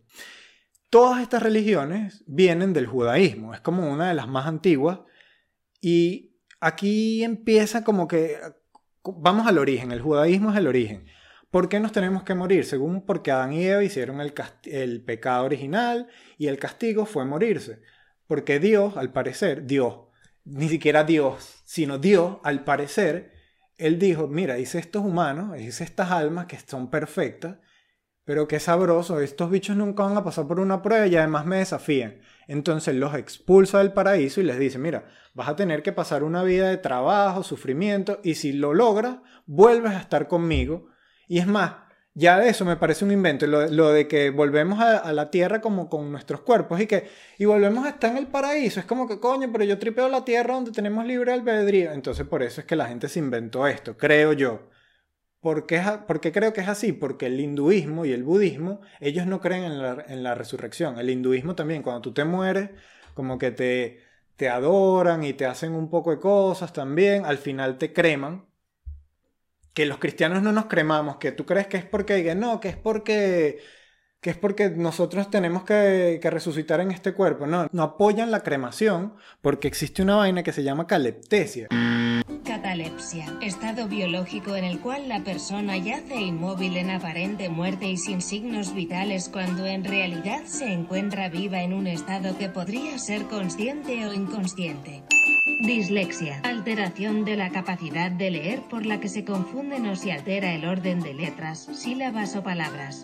Todas 0.89 1.21
estas 1.21 1.41
religiones 1.43 2.23
vienen 2.27 2.71
del 2.71 2.85
judaísmo, 2.85 3.53
es 3.53 3.61
como 3.61 3.91
una 3.91 4.09
de 4.09 4.13
las 4.13 4.27
más 4.27 4.45
antiguas. 4.45 4.99
Y 5.81 6.37
aquí 6.59 7.23
empieza 7.23 7.83
como 7.83 8.07
que 8.07 8.39
vamos 9.03 9.47
al 9.47 9.57
origen, 9.57 9.91
el 9.91 10.01
judaísmo 10.01 10.51
es 10.51 10.57
el 10.57 10.67
origen. 10.67 11.05
¿Por 11.49 11.69
qué 11.69 11.79
nos 11.79 11.93
tenemos 11.93 12.23
que 12.23 12.35
morir? 12.35 12.65
Según 12.65 13.05
porque 13.05 13.31
Adán 13.31 13.53
y 13.53 13.65
Eva 13.65 13.83
hicieron 13.83 14.21
el, 14.21 14.33
el 14.65 15.03
pecado 15.03 15.45
original 15.45 16.07
y 16.37 16.47
el 16.47 16.59
castigo 16.59 17.05
fue 17.05 17.25
morirse. 17.25 17.81
Porque 18.27 18.59
Dios, 18.59 18.97
al 18.97 19.13
parecer, 19.13 19.65
Dios, 19.65 19.99
ni 20.43 20.69
siquiera 20.69 21.03
Dios, 21.03 21.61
sino 21.65 21.97
Dios, 21.97 22.37
al 22.43 22.63
parecer, 22.63 23.31
Él 23.77 23.99
dijo, 23.99 24.27
mira, 24.27 24.57
hice 24.57 24.79
estos 24.79 25.03
humanos, 25.03 25.59
hice 25.59 25.83
estas 25.83 26.11
almas 26.11 26.47
que 26.47 26.57
son 26.59 26.89
perfectas, 26.89 27.57
pero 28.23 28.47
qué 28.47 28.59
sabroso, 28.59 29.21
estos 29.21 29.49
bichos 29.49 29.77
nunca 29.77 30.03
van 30.03 30.17
a 30.17 30.23
pasar 30.23 30.47
por 30.47 30.59
una 30.59 30.81
prueba 30.81 31.07
y 31.07 31.15
además 31.15 31.45
me 31.45 31.59
desafían. 31.59 32.19
Entonces 32.47 32.95
los 32.95 33.15
expulsa 33.15 33.77
del 33.77 33.93
paraíso 33.93 34.41
y 34.41 34.43
les 34.43 34.59
dice, 34.59 34.77
mira, 34.77 35.05
vas 35.33 35.47
a 35.47 35.55
tener 35.55 35.81
que 35.81 35.93
pasar 35.93 36.23
una 36.23 36.43
vida 36.43 36.69
de 36.69 36.77
trabajo, 36.77 37.43
sufrimiento, 37.43 38.19
y 38.23 38.35
si 38.35 38.51
lo 38.51 38.73
logras, 38.73 39.19
vuelves 39.45 39.93
a 39.93 39.99
estar 39.99 40.27
conmigo. 40.27 40.89
Y 41.27 41.39
es 41.39 41.47
más, 41.47 41.86
ya 42.17 42.43
eso 42.47 42.65
me 42.65 42.77
parece 42.77 43.05
un 43.05 43.11
invento, 43.11 43.45
lo, 43.45 43.91
de 43.91 44.07
que 44.07 44.31
volvemos 44.31 44.79
a, 44.79 45.13
la 45.13 45.29
tierra 45.29 45.61
como 45.61 45.87
con 45.87 46.11
nuestros 46.11 46.41
cuerpos 46.41 46.81
y 46.81 46.87
que 46.87 47.07
y 47.37 47.45
volvemos 47.45 47.85
a 47.85 47.89
estar 47.89 48.09
en 48.09 48.17
el 48.17 48.25
paraíso. 48.27 48.79
Es 48.79 48.87
como 48.87 49.07
que, 49.07 49.19
coño, 49.19 49.51
pero 49.51 49.63
yo 49.65 49.77
tripeo 49.77 50.09
la 50.09 50.25
tierra 50.25 50.55
donde 50.55 50.71
tenemos 50.71 51.05
libre 51.05 51.31
albedrío. 51.31 51.91
Entonces 51.91 52.25
por 52.25 52.41
eso 52.41 52.61
es 52.61 52.65
que 52.67 52.75
la 52.75 52.87
gente 52.87 53.07
se 53.07 53.19
inventó 53.19 53.67
esto, 53.67 53.97
creo 53.97 54.33
yo. 54.33 54.67
¿Por 55.41 55.67
qué, 55.67 55.79
creo 56.33 56.53
que 56.53 56.61
es 56.61 56.67
así? 56.67 56.91
Porque 56.91 57.27
el 57.27 57.39
hinduismo 57.39 58.03
y 58.05 58.13
el 58.13 58.23
budismo, 58.23 58.81
ellos 58.99 59.27
no 59.27 59.39
creen 59.39 59.65
en 59.65 59.81
la, 59.81 60.03
en 60.07 60.23
la 60.23 60.33
resurrección. 60.33 60.97
El 60.97 61.11
hinduismo 61.11 61.53
también, 61.55 61.83
cuando 61.83 62.01
tú 62.01 62.13
te 62.13 62.25
mueres, 62.25 62.71
como 63.13 63.37
que 63.37 63.51
te, 63.51 63.99
te 64.37 64.49
adoran 64.49 65.23
y 65.23 65.33
te 65.33 65.45
hacen 65.45 65.73
un 65.75 65.89
poco 65.91 66.11
de 66.11 66.19
cosas 66.19 66.73
también, 66.73 67.25
al 67.25 67.37
final 67.37 67.77
te 67.77 67.93
creman. 67.93 68.46
Que 69.77 69.85
los 69.85 69.99
cristianos 69.99 70.41
no 70.41 70.51
nos 70.51 70.65
cremamos, 70.65 71.17
que 71.17 71.31
tú 71.31 71.45
crees 71.45 71.67
que 71.67 71.77
es 71.77 71.85
porque, 71.85 72.33
no, 72.33 72.59
que 72.59 72.69
es 72.69 72.75
porque 72.75 73.59
que 74.21 74.31
es 74.31 74.35
porque 74.35 74.71
nosotros 74.71 75.29
tenemos 75.29 75.65
que, 75.65 76.17
que, 76.19 76.31
resucitar 76.31 76.81
en 76.81 76.89
este 76.89 77.13
cuerpo. 77.13 77.45
No, 77.45 77.67
no 77.71 77.83
apoyan 77.83 78.31
la 78.31 78.41
cremación 78.41 79.13
porque 79.39 79.67
existe 79.67 80.01
una 80.01 80.15
vaina 80.15 80.41
que 80.41 80.51
se 80.51 80.63
llama 80.63 80.87
caleptesia. 80.87 81.67
Catalepsia, 82.43 83.31
estado 83.43 83.87
biológico 83.87 84.55
en 84.55 84.63
el 84.63 84.79
cual 84.79 85.07
la 85.09 85.23
persona 85.23 85.77
yace 85.77 86.15
inmóvil 86.15 86.75
en 86.77 86.89
aparente 86.89 87.47
muerte 87.47 87.85
y 87.85 87.97
sin 87.97 88.23
signos 88.23 88.73
vitales 88.73 89.29
cuando 89.29 89.67
en 89.67 89.83
realidad 89.83 90.41
se 90.45 90.73
encuentra 90.73 91.29
viva 91.29 91.61
en 91.61 91.73
un 91.73 91.85
estado 91.85 92.35
que 92.39 92.49
podría 92.49 92.97
ser 92.97 93.25
consciente 93.27 94.07
o 94.07 94.13
inconsciente. 94.15 95.03
Dislexia, 95.61 96.41
alteración 96.43 97.25
de 97.25 97.37
la 97.37 97.49
capacidad 97.49 98.11
de 98.11 98.31
leer 98.31 98.61
por 98.69 98.85
la 98.85 98.99
que 98.99 99.09
se 99.09 99.25
confunden 99.25 99.87
o 99.87 99.95
se 99.95 100.11
altera 100.11 100.53
el 100.53 100.65
orden 100.65 100.99
de 100.99 101.13
letras, 101.13 101.67
sílabas 101.73 102.35
o 102.35 102.43
palabras. 102.43 103.03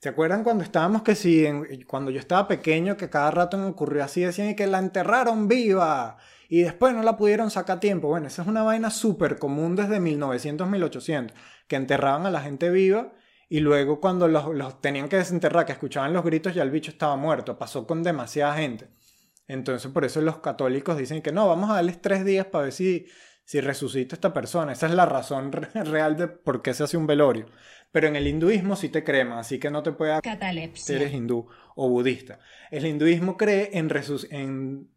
¿Se 0.00 0.08
acuerdan 0.08 0.44
cuando 0.44 0.64
estábamos 0.64 1.02
que 1.02 1.14
si, 1.14 1.44
cuando 1.86 2.10
yo 2.10 2.20
estaba 2.20 2.48
pequeño, 2.48 2.96
que 2.96 3.10
cada 3.10 3.30
rato 3.30 3.58
me 3.58 3.66
ocurrió 3.66 4.02
así, 4.04 4.22
decían 4.22 4.54
que 4.54 4.66
la 4.66 4.78
enterraron 4.78 5.48
viva? 5.48 6.16
y 6.50 6.62
después 6.62 6.92
no 6.92 7.02
la 7.04 7.16
pudieron 7.16 7.48
sacar 7.50 7.76
a 7.76 7.80
tiempo. 7.80 8.08
Bueno, 8.08 8.26
esa 8.26 8.42
es 8.42 8.48
una 8.48 8.64
vaina 8.64 8.90
súper 8.90 9.38
común 9.38 9.76
desde 9.76 10.00
1900, 10.00 10.68
1800, 10.68 11.36
que 11.68 11.76
enterraban 11.76 12.26
a 12.26 12.30
la 12.30 12.40
gente 12.40 12.70
viva 12.70 13.12
y 13.48 13.60
luego 13.60 14.00
cuando 14.00 14.26
los, 14.26 14.80
tenían 14.80 15.08
que 15.08 15.16
desenterrar, 15.16 15.64
que 15.64 15.72
escuchaban 15.72 16.12
los 16.12 16.24
gritos, 16.24 16.52
ya 16.52 16.64
el 16.64 16.70
bicho 16.70 16.90
estaba 16.90 17.14
muerto. 17.16 17.56
Pasó 17.56 17.86
con 17.86 18.02
demasiada 18.02 18.54
gente. 18.54 18.88
Entonces 19.52 19.90
por 19.90 20.04
eso 20.04 20.20
los 20.20 20.38
católicos 20.38 20.96
dicen 20.96 21.22
que 21.22 21.32
no, 21.32 21.48
vamos 21.48 21.70
a 21.70 21.74
darles 21.74 22.00
tres 22.00 22.24
días 22.24 22.46
para 22.46 22.64
ver 22.64 22.72
si, 22.72 23.06
si 23.44 23.60
resucita 23.60 24.14
esta 24.14 24.32
persona. 24.32 24.72
Esa 24.72 24.86
es 24.86 24.94
la 24.94 25.06
razón 25.06 25.50
real 25.74 26.16
de 26.16 26.28
por 26.28 26.62
qué 26.62 26.74
se 26.74 26.84
hace 26.84 26.96
un 26.96 27.06
velorio. 27.06 27.46
Pero 27.92 28.06
en 28.06 28.16
el 28.16 28.28
hinduismo 28.28 28.76
sí 28.76 28.88
te 28.88 29.02
creman, 29.02 29.38
así 29.38 29.58
que 29.58 29.70
no 29.70 29.82
te 29.82 29.92
puede... 29.92 30.20
Si 30.74 30.94
eres 30.94 31.12
hindú 31.12 31.48
o 31.74 31.88
budista. 31.88 32.38
El 32.70 32.86
hinduismo 32.86 33.36
cree 33.36 33.70
en, 33.72 33.90
en 34.30 34.88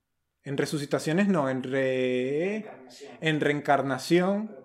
en 0.43 0.57
resucitaciones 0.57 1.27
no, 1.27 1.50
en, 1.50 1.63
re... 1.63 2.65
en 3.22 3.39
reencarnación. 3.39 4.55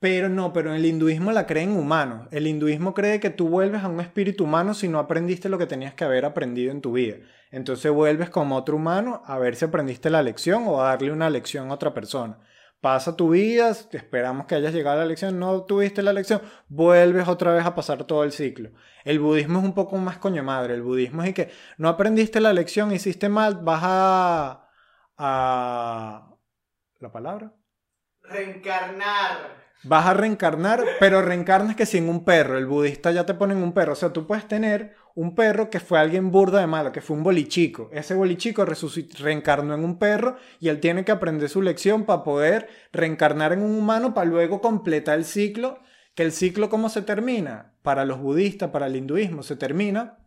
Pero 0.00 0.28
no, 0.28 0.52
pero 0.52 0.70
en 0.70 0.76
el 0.76 0.86
hinduismo 0.86 1.32
la 1.32 1.46
creen 1.46 1.76
humanos. 1.76 2.28
El 2.30 2.46
hinduismo 2.46 2.94
cree 2.94 3.18
que 3.18 3.30
tú 3.30 3.48
vuelves 3.48 3.82
a 3.82 3.88
un 3.88 4.00
espíritu 4.00 4.44
humano 4.44 4.72
si 4.74 4.86
no 4.86 5.00
aprendiste 5.00 5.48
lo 5.48 5.58
que 5.58 5.66
tenías 5.66 5.94
que 5.94 6.04
haber 6.04 6.24
aprendido 6.24 6.70
en 6.70 6.80
tu 6.80 6.92
vida. 6.92 7.16
Entonces 7.50 7.90
vuelves 7.90 8.30
como 8.30 8.56
otro 8.56 8.76
humano 8.76 9.22
a 9.26 9.38
ver 9.38 9.56
si 9.56 9.64
aprendiste 9.64 10.08
la 10.08 10.22
lección 10.22 10.64
o 10.66 10.80
a 10.80 10.90
darle 10.90 11.10
una 11.10 11.30
lección 11.30 11.70
a 11.70 11.74
otra 11.74 11.94
persona. 11.94 12.38
Pasa 12.80 13.16
tu 13.16 13.30
vida, 13.30 13.70
esperamos 13.70 14.46
que 14.46 14.54
hayas 14.54 14.72
llegado 14.72 14.98
a 14.98 15.02
la 15.02 15.08
lección, 15.08 15.36
no 15.40 15.64
tuviste 15.64 16.00
la 16.00 16.12
lección, 16.12 16.42
vuelves 16.68 17.26
otra 17.26 17.52
vez 17.52 17.66
a 17.66 17.74
pasar 17.74 18.04
todo 18.04 18.22
el 18.22 18.30
ciclo. 18.30 18.70
El 19.04 19.18
budismo 19.18 19.58
es 19.58 19.64
un 19.64 19.74
poco 19.74 19.96
más 19.96 20.18
coño 20.18 20.44
madre. 20.44 20.74
El 20.74 20.82
budismo 20.82 21.24
es 21.24 21.34
que 21.34 21.50
no 21.76 21.88
aprendiste 21.88 22.40
la 22.40 22.52
lección, 22.52 22.92
hiciste 22.92 23.28
mal, 23.28 23.56
vas 23.62 23.80
a... 23.82 24.70
a... 25.16 26.36
¿La 27.00 27.10
palabra? 27.10 27.52
Reencarnar. 28.22 29.67
Vas 29.84 30.06
a 30.06 30.14
reencarnar, 30.14 30.84
pero 30.98 31.22
reencarnas 31.22 31.76
que 31.76 31.86
sin 31.86 32.08
un 32.08 32.24
perro. 32.24 32.58
El 32.58 32.66
budista 32.66 33.12
ya 33.12 33.24
te 33.26 33.34
ponen 33.34 33.58
un 33.58 33.72
perro. 33.72 33.92
O 33.92 33.96
sea, 33.96 34.12
tú 34.12 34.26
puedes 34.26 34.48
tener 34.48 34.96
un 35.14 35.34
perro 35.34 35.70
que 35.70 35.78
fue 35.78 36.00
alguien 36.00 36.32
burdo 36.32 36.58
de 36.58 36.66
malo, 36.66 36.90
que 36.90 37.00
fue 37.00 37.16
un 37.16 37.22
bolichico. 37.22 37.88
Ese 37.92 38.14
bolichico 38.14 38.64
reencarnó 38.64 39.74
en 39.74 39.84
un 39.84 39.98
perro 39.98 40.36
y 40.58 40.68
él 40.68 40.80
tiene 40.80 41.04
que 41.04 41.12
aprender 41.12 41.48
su 41.48 41.62
lección 41.62 42.04
para 42.04 42.24
poder 42.24 42.68
reencarnar 42.92 43.52
en 43.52 43.62
un 43.62 43.76
humano 43.76 44.14
para 44.14 44.28
luego 44.28 44.60
completar 44.60 45.18
el 45.18 45.24
ciclo. 45.24 45.78
Que 46.14 46.24
el 46.24 46.32
ciclo, 46.32 46.68
¿cómo 46.68 46.88
se 46.88 47.02
termina? 47.02 47.74
Para 47.82 48.04
los 48.04 48.18
budistas, 48.18 48.70
para 48.70 48.86
el 48.86 48.96
hinduismo, 48.96 49.44
se 49.44 49.54
termina 49.54 50.18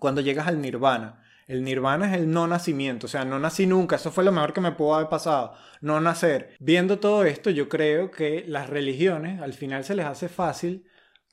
cuando 0.00 0.20
llegas 0.20 0.48
al 0.48 0.60
nirvana. 0.60 1.22
El 1.48 1.64
nirvana 1.64 2.10
es 2.10 2.20
el 2.20 2.30
no 2.30 2.46
nacimiento, 2.46 3.06
o 3.06 3.08
sea, 3.08 3.24
no 3.24 3.38
nací 3.38 3.66
nunca, 3.66 3.96
eso 3.96 4.12
fue 4.12 4.22
lo 4.22 4.32
mejor 4.32 4.52
que 4.52 4.60
me 4.60 4.72
pudo 4.72 4.94
haber 4.94 5.08
pasado, 5.08 5.54
no 5.80 5.98
nacer. 5.98 6.54
Viendo 6.60 6.98
todo 7.00 7.24
esto, 7.24 7.48
yo 7.48 7.70
creo 7.70 8.10
que 8.10 8.44
las 8.46 8.68
religiones 8.68 9.40
al 9.40 9.54
final 9.54 9.82
se 9.84 9.94
les 9.94 10.04
hace 10.04 10.28
fácil 10.28 10.86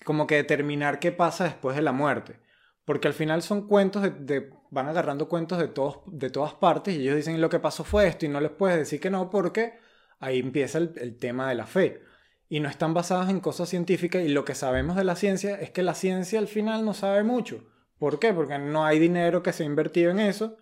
como 0.05 0.25
que 0.25 0.35
determinar 0.35 0.99
qué 0.99 1.11
pasa 1.11 1.43
después 1.43 1.75
de 1.75 1.81
la 1.81 1.91
muerte. 1.91 2.39
Porque 2.85 3.09
al 3.09 3.13
final 3.13 3.41
son 3.41 3.67
cuentos 3.67 4.03
de, 4.03 4.51
van 4.71 4.87
agarrando 4.87 5.27
cuentos 5.27 5.57
de, 5.59 5.67
todos, 5.67 5.99
de 6.07 6.29
todas 6.29 6.53
partes 6.53 6.95
y 6.95 7.01
ellos 7.01 7.17
dicen 7.17 7.41
lo 7.41 7.49
que 7.49 7.59
pasó 7.59 7.83
fue 7.83 8.07
esto 8.07 8.25
y 8.25 8.29
no 8.29 8.39
les 8.39 8.51
puedes 8.51 8.77
decir 8.77 9.01
que 9.01 9.09
no 9.09 9.29
porque 9.29 9.79
ahí 10.19 10.39
empieza 10.39 10.77
el, 10.77 10.93
el 10.97 11.17
tema 11.17 11.49
de 11.49 11.55
la 11.55 11.65
fe. 11.65 12.03
Y 12.47 12.61
no 12.61 12.69
están 12.69 12.93
basadas 12.93 13.29
en 13.29 13.41
cosas 13.41 13.67
científicas 13.69 14.23
y 14.23 14.29
lo 14.29 14.45
que 14.45 14.55
sabemos 14.55 14.95
de 14.95 15.03
la 15.03 15.15
ciencia 15.17 15.59
es 15.59 15.71
que 15.71 15.83
la 15.83 15.95
ciencia 15.95 16.39
al 16.39 16.47
final 16.47 16.85
no 16.85 16.93
sabe 16.93 17.23
mucho. 17.23 17.65
¿Por 17.97 18.19
qué? 18.19 18.33
Porque 18.33 18.57
no 18.59 18.85
hay 18.85 18.99
dinero 18.99 19.41
que 19.41 19.53
se 19.53 19.63
ha 19.63 19.65
invertido 19.65 20.11
en 20.11 20.19
eso 20.19 20.57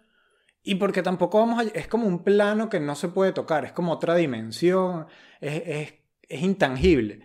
y 0.63 0.75
porque 0.75 1.03
tampoco 1.03 1.39
vamos 1.39 1.59
a... 1.59 1.63
Es 1.77 1.87
como 1.87 2.07
un 2.07 2.23
plano 2.23 2.69
que 2.69 2.79
no 2.79 2.95
se 2.95 3.09
puede 3.09 3.33
tocar, 3.33 3.65
es 3.65 3.73
como 3.73 3.91
otra 3.91 4.15
dimensión, 4.15 5.07
es, 5.41 5.63
es, 5.65 5.93
es 6.29 6.41
intangible. 6.41 7.21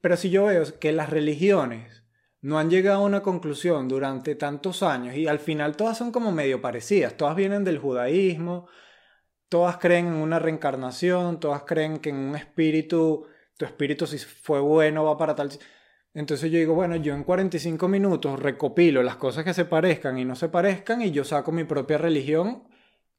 Pero 0.00 0.16
si 0.16 0.30
yo 0.30 0.46
veo 0.46 0.64
que 0.78 0.92
las 0.92 1.10
religiones 1.10 2.04
no 2.40 2.58
han 2.58 2.70
llegado 2.70 3.02
a 3.02 3.06
una 3.06 3.22
conclusión 3.22 3.88
durante 3.88 4.34
tantos 4.34 4.82
años 4.82 5.14
y 5.16 5.28
al 5.28 5.38
final 5.38 5.76
todas 5.76 5.96
son 5.96 6.10
como 6.12 6.32
medio 6.32 6.60
parecidas, 6.60 7.16
todas 7.16 7.36
vienen 7.36 7.64
del 7.64 7.78
judaísmo, 7.78 8.68
todas 9.48 9.78
creen 9.78 10.08
en 10.08 10.14
una 10.14 10.38
reencarnación, 10.38 11.38
todas 11.38 11.62
creen 11.62 11.98
que 11.98 12.10
en 12.10 12.16
un 12.16 12.36
espíritu, 12.36 13.26
tu 13.56 13.64
espíritu 13.64 14.06
si 14.06 14.18
fue 14.18 14.60
bueno 14.60 15.04
va 15.04 15.16
para 15.16 15.34
tal... 15.34 15.50
Entonces 16.14 16.50
yo 16.50 16.58
digo, 16.58 16.74
bueno, 16.74 16.96
yo 16.96 17.14
en 17.14 17.24
45 17.24 17.88
minutos 17.88 18.38
recopilo 18.38 19.02
las 19.02 19.16
cosas 19.16 19.44
que 19.44 19.54
se 19.54 19.64
parezcan 19.64 20.18
y 20.18 20.24
no 20.24 20.36
se 20.36 20.48
parezcan 20.48 21.00
y 21.02 21.10
yo 21.10 21.24
saco 21.24 21.52
mi 21.52 21.64
propia 21.64 21.98
religión, 21.98 22.64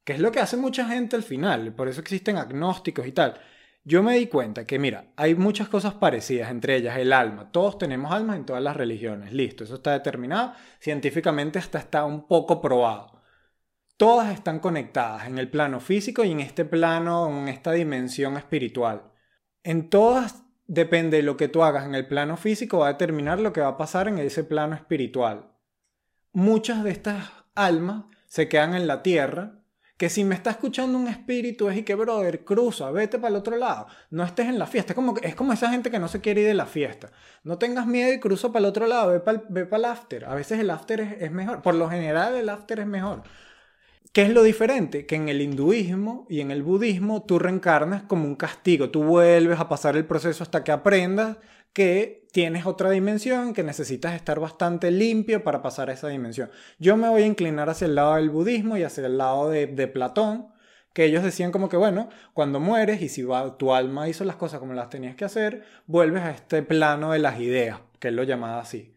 que 0.04 0.12
es 0.12 0.20
lo 0.20 0.30
que 0.30 0.40
hace 0.40 0.56
mucha 0.56 0.86
gente 0.86 1.16
al 1.16 1.24
final, 1.24 1.74
por 1.74 1.88
eso 1.88 2.00
existen 2.00 2.36
agnósticos 2.36 3.06
y 3.06 3.12
tal. 3.12 3.40
Yo 3.86 4.02
me 4.02 4.16
di 4.16 4.28
cuenta 4.28 4.66
que, 4.66 4.78
mira, 4.78 5.12
hay 5.16 5.34
muchas 5.34 5.68
cosas 5.68 5.94
parecidas, 5.94 6.50
entre 6.50 6.76
ellas 6.76 6.96
el 6.96 7.12
alma. 7.12 7.52
Todos 7.52 7.76
tenemos 7.78 8.12
almas 8.12 8.36
en 8.36 8.46
todas 8.46 8.62
las 8.62 8.76
religiones, 8.76 9.32
listo, 9.32 9.64
eso 9.64 9.74
está 9.74 9.92
determinado, 9.92 10.54
científicamente 10.80 11.58
hasta 11.58 11.78
está 11.78 12.04
un 12.04 12.26
poco 12.26 12.60
probado. 12.62 13.22
Todas 13.96 14.32
están 14.32 14.60
conectadas 14.60 15.26
en 15.26 15.38
el 15.38 15.50
plano 15.50 15.80
físico 15.80 16.24
y 16.24 16.32
en 16.32 16.40
este 16.40 16.64
plano, 16.64 17.28
en 17.28 17.48
esta 17.48 17.72
dimensión 17.72 18.36
espiritual. 18.36 19.12
En 19.62 19.88
todas 19.90 20.43
depende 20.66 21.18
de 21.18 21.22
lo 21.22 21.36
que 21.36 21.48
tú 21.48 21.62
hagas 21.62 21.84
en 21.84 21.94
el 21.94 22.06
plano 22.06 22.36
físico, 22.36 22.78
va 22.78 22.88
a 22.88 22.92
determinar 22.92 23.40
lo 23.40 23.52
que 23.52 23.60
va 23.60 23.68
a 23.68 23.76
pasar 23.76 24.08
en 24.08 24.18
ese 24.18 24.44
plano 24.44 24.74
espiritual. 24.74 25.50
Muchas 26.32 26.82
de 26.84 26.90
estas 26.90 27.30
almas 27.54 28.04
se 28.26 28.48
quedan 28.48 28.74
en 28.74 28.86
la 28.86 29.02
tierra, 29.02 29.60
que 29.96 30.10
si 30.10 30.24
me 30.24 30.34
está 30.34 30.50
escuchando 30.50 30.98
un 30.98 31.06
espíritu 31.06 31.68
es 31.68 31.76
y 31.76 31.82
que, 31.84 31.94
brother, 31.94 32.44
cruza, 32.44 32.90
vete 32.90 33.18
para 33.18 33.28
el 33.28 33.36
otro 33.36 33.56
lado, 33.56 33.86
no 34.10 34.24
estés 34.24 34.48
en 34.48 34.58
la 34.58 34.66
fiesta. 34.66 34.92
Es 35.22 35.34
como, 35.36 35.52
esa 35.52 35.70
gente 35.70 35.90
que 35.90 36.00
no 36.00 36.08
se 36.08 36.20
quiere 36.20 36.40
ir 36.40 36.48
de 36.48 36.54
la 36.54 36.66
fiesta. 36.66 37.12
No 37.44 37.58
tengas 37.58 37.86
miedo 37.86 38.12
y 38.12 38.18
cruza 38.18 38.48
para 38.48 38.60
el 38.60 38.64
otro 38.66 38.88
lado, 38.88 39.10
ve 39.10 39.20
para 39.20 39.76
el, 39.76 39.84
after. 39.84 40.24
A 40.24 40.34
veces 40.34 40.58
el 40.58 40.70
after 40.70 41.00
es, 41.00 41.22
es 41.22 41.30
mejor, 41.30 41.62
por 41.62 41.76
lo 41.76 41.88
general 41.88 42.34
el 42.34 42.48
after 42.48 42.80
es 42.80 42.86
mejor. 42.86 43.22
¿Qué 44.12 44.22
es 44.22 44.30
lo 44.30 44.42
diferente? 44.42 45.06
Que 45.06 45.16
en 45.16 45.28
el 45.28 45.40
hinduismo 45.40 46.26
y 46.28 46.40
en 46.40 46.50
el 46.50 46.62
budismo 46.62 47.24
tú 47.24 47.38
reencarnas 47.38 48.04
como 48.04 48.26
un 48.26 48.36
castigo. 48.36 48.90
Tú 48.90 49.02
vuelves 49.02 49.58
a 49.58 49.68
pasar 49.68 49.96
el 49.96 50.06
proceso 50.06 50.44
hasta 50.44 50.62
que 50.62 50.72
aprendas 50.72 51.38
que 51.74 52.24
tienes 52.32 52.66
otra 52.66 52.90
dimensión, 52.90 53.52
que 53.52 53.62
necesitas 53.62 54.14
estar 54.14 54.40
bastante 54.40 54.90
limpio 54.90 55.44
para 55.44 55.60
pasar 55.60 55.90
a 55.90 55.92
esa 55.92 56.08
dimensión. 56.08 56.50
Yo 56.78 56.96
me 56.96 57.08
voy 57.08 57.22
a 57.22 57.26
inclinar 57.26 57.68
hacia 57.68 57.86
el 57.86 57.96
lado 57.96 58.14
del 58.14 58.30
budismo 58.30 58.76
y 58.76 58.84
hacia 58.84 59.04
el 59.06 59.18
lado 59.18 59.50
de, 59.50 59.88
Platón, 59.88 60.48
que 60.92 61.04
ellos 61.04 61.24
decían 61.24 61.50
como 61.50 61.68
que, 61.68 61.76
bueno, 61.76 62.08
cuando 62.32 62.60
mueres 62.60 63.02
y 63.02 63.08
si 63.08 63.26
tu 63.58 63.74
alma 63.74 64.08
hizo 64.08 64.24
las 64.24 64.36
cosas 64.36 64.60
como 64.60 64.72
las 64.74 64.88
tenías 64.88 65.16
que 65.16 65.24
hacer, 65.24 65.64
vuelves 65.86 66.22
a 66.22 66.30
este 66.30 66.62
plano 66.62 67.12
de 67.12 67.18
las 67.18 67.40
ideas, 67.40 67.80
que 67.98 68.08
él 68.08 68.16
lo 68.16 68.22
llamaba 68.22 68.60
así. 68.60 68.96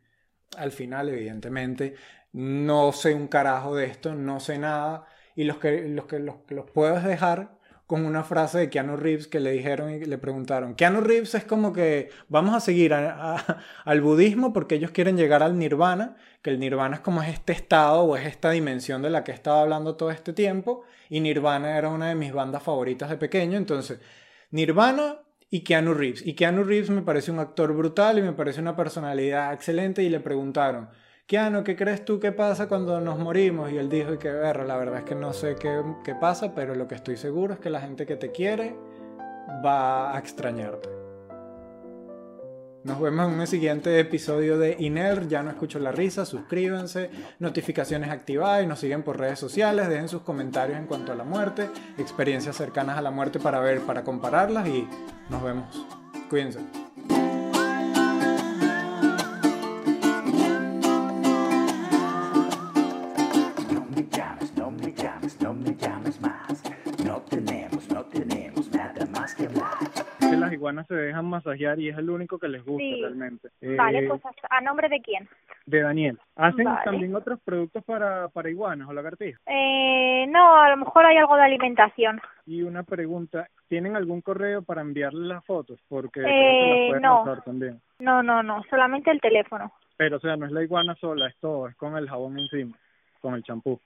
Al 0.56 0.72
final, 0.72 1.10
evidentemente, 1.10 1.96
no 2.38 2.92
sé 2.94 3.16
un 3.16 3.28
carajo 3.28 3.76
de 3.76 3.86
esto, 3.88 4.14
no 4.14 4.40
sé 4.40 4.60
nada, 4.60 5.08
y 5.36 5.44
los 5.46 5.58
que 5.58 5.88
los, 5.90 6.06
que, 6.06 6.20
los, 6.20 6.36
los 6.50 6.70
puedes 6.70 7.04
dejar 7.04 7.58
con 7.88 8.06
una 8.06 8.24
frase 8.24 8.60
de 8.60 8.70
Keanu 8.70 8.96
Reeves 8.96 9.28
que 9.28 9.40
le 9.40 9.50
dijeron 9.52 9.90
y 9.90 10.06
le 10.06 10.18
preguntaron. 10.20 10.76
Keanu 10.76 11.02
Reeves 11.02 11.34
es 11.34 11.46
como 11.46 11.74
que 11.74 12.12
vamos 12.30 12.54
a 12.54 12.60
seguir 12.60 12.94
al 12.94 14.02
budismo 14.02 14.54
porque 14.54 14.76
ellos 14.76 14.92
quieren 14.92 15.18
llegar 15.18 15.42
al 15.42 15.58
nirvana, 15.58 16.16
que 16.44 16.52
el 16.52 16.60
nirvana 16.60 16.98
es 16.98 17.02
como 17.02 17.24
es 17.24 17.30
este 17.30 17.54
estado 17.54 18.04
o 18.04 18.16
es 18.16 18.28
esta 18.28 18.52
dimensión 18.52 19.02
de 19.02 19.10
la 19.10 19.24
que 19.24 19.32
he 19.32 19.36
estado 19.36 19.62
hablando 19.62 19.96
todo 19.96 20.12
este 20.12 20.32
tiempo, 20.32 20.84
y 21.10 21.22
Nirvana 21.22 21.76
era 21.76 21.90
una 21.90 22.10
de 22.10 22.16
mis 22.16 22.34
bandas 22.34 22.62
favoritas 22.62 23.10
de 23.10 23.18
pequeño, 23.18 23.58
entonces 23.58 24.00
Nirvana 24.52 25.22
y 25.50 25.64
Keanu 25.64 25.96
Reeves. 25.96 26.24
Y 26.24 26.36
Keanu 26.36 26.64
Reeves 26.64 26.92
me 26.92 27.02
parece 27.02 27.32
un 27.32 27.40
actor 27.40 27.74
brutal 27.74 28.20
y 28.20 28.22
me 28.22 28.34
parece 28.34 28.62
una 28.62 28.76
personalidad 28.76 29.54
excelente 29.54 30.04
y 30.04 30.10
le 30.10 30.20
preguntaron, 30.20 30.90
Keanu, 31.28 31.66
¿qué 31.66 31.76
crees 31.76 32.06
tú 32.06 32.22
que 32.22 32.32
pasa 32.32 32.70
cuando 32.70 33.02
nos 33.02 33.20
morimos? 33.20 33.70
Y 33.70 33.78
él 33.78 33.90
dijo, 33.90 34.14
y 34.14 34.18
que 34.18 34.32
la 34.32 34.78
verdad 34.78 35.00
es 35.00 35.04
que 35.04 35.14
no 35.14 35.34
sé 35.34 35.58
qué, 35.60 35.84
qué 36.06 36.16
pasa, 36.16 36.56
pero 36.56 36.74
lo 36.74 36.88
que 36.88 36.96
estoy 36.96 37.18
seguro 37.18 37.54
es 37.54 37.60
que 37.60 37.70
la 37.70 37.82
gente 37.82 38.06
que 38.06 38.16
te 38.16 38.32
quiere 38.32 38.78
va 39.64 40.16
a 40.16 40.20
extrañarte. 40.20 40.88
Nos 42.86 43.02
vemos 43.02 43.28
en 43.28 43.38
un 43.42 43.46
siguiente 43.46 44.00
episodio 44.00 44.58
de 44.58 44.78
Iner. 44.80 45.28
Ya 45.28 45.44
no 45.44 45.50
escucho 45.50 45.80
la 45.80 45.92
risa. 45.92 46.26
Suscríbanse, 46.26 47.10
notificaciones 47.40 48.10
activadas 48.10 48.64
y 48.64 48.68
nos 48.68 48.80
siguen 48.80 49.04
por 49.04 49.20
redes 49.20 49.38
sociales. 49.38 49.90
Dejen 49.90 50.08
sus 50.08 50.22
comentarios 50.22 50.80
en 50.80 50.86
cuanto 50.86 51.12
a 51.12 51.16
la 51.16 51.26
muerte, 51.26 51.70
experiencias 51.98 52.56
cercanas 52.56 52.98
a 52.98 53.02
la 53.02 53.12
muerte 53.12 53.38
para 53.42 53.60
ver, 53.60 53.82
para 53.82 54.06
compararlas 54.06 54.70
y 54.70 54.88
nos 55.30 55.44
vemos. 55.44 55.86
Cuídense. 56.30 56.87
Se 70.86 70.96
dejan 70.96 71.26
masajear 71.26 71.80
y 71.80 71.90
es 71.90 71.98
el 71.98 72.10
único 72.10 72.38
que 72.40 72.48
les 72.48 72.64
gusta 72.66 72.84
Sí. 72.84 73.02
realmente. 73.02 73.50
Vale, 73.62 74.00
Eh, 74.00 74.08
pues 74.08 74.22
¿a 74.50 74.62
nombre 74.62 74.90
de 74.90 75.02
quién? 75.02 75.28
De 75.66 75.82
Daniel. 75.82 76.18
¿Hacen 76.36 76.66
Vale. 76.66 76.82
también 76.86 77.16
otros 77.16 77.40
productos 77.44 77.84
para, 77.84 78.30
para 78.30 78.50
iguanas 78.50 78.88
o 78.88 78.94
lagartijas? 78.94 79.42
Eh, 79.46 80.26
no, 80.30 80.56
a 80.62 80.70
lo 80.70 80.78
mejor 80.78 81.06
hay 81.06 81.18
algo 81.18 81.36
de 81.36 81.44
alimentación. 81.44 82.22
Y 82.46 82.62
una 82.62 82.84
pregunta, 82.84 83.48
¿tienen 83.68 83.96
algún 83.96 84.22
correo 84.22 84.62
para 84.62 84.82
enviarles 84.82 85.28
las 85.28 85.46
fotos? 85.46 85.80
Porque 85.90 86.22
Eh, 86.26 86.90
las 86.92 87.02
no. 87.02 87.22
usar 87.24 87.44
también. 87.44 87.82
No, 88.00 88.24
no, 88.24 88.42
no, 88.44 88.64
solamente 88.70 89.12
el 89.12 89.20
teléfono. 89.20 89.72
Pero, 89.98 90.18
o 90.18 90.20
sea, 90.20 90.36
no 90.38 90.46
es 90.46 90.52
la 90.52 90.64
iguana 90.64 90.96
sola, 90.96 91.28
es 91.28 91.36
todo, 91.38 91.68
es 91.68 91.76
con 91.76 91.98
el 91.98 92.08
jabón 92.08 92.38
encima, 92.40 92.78
con 93.20 93.34
el 93.34 93.44
champú. 93.44 93.80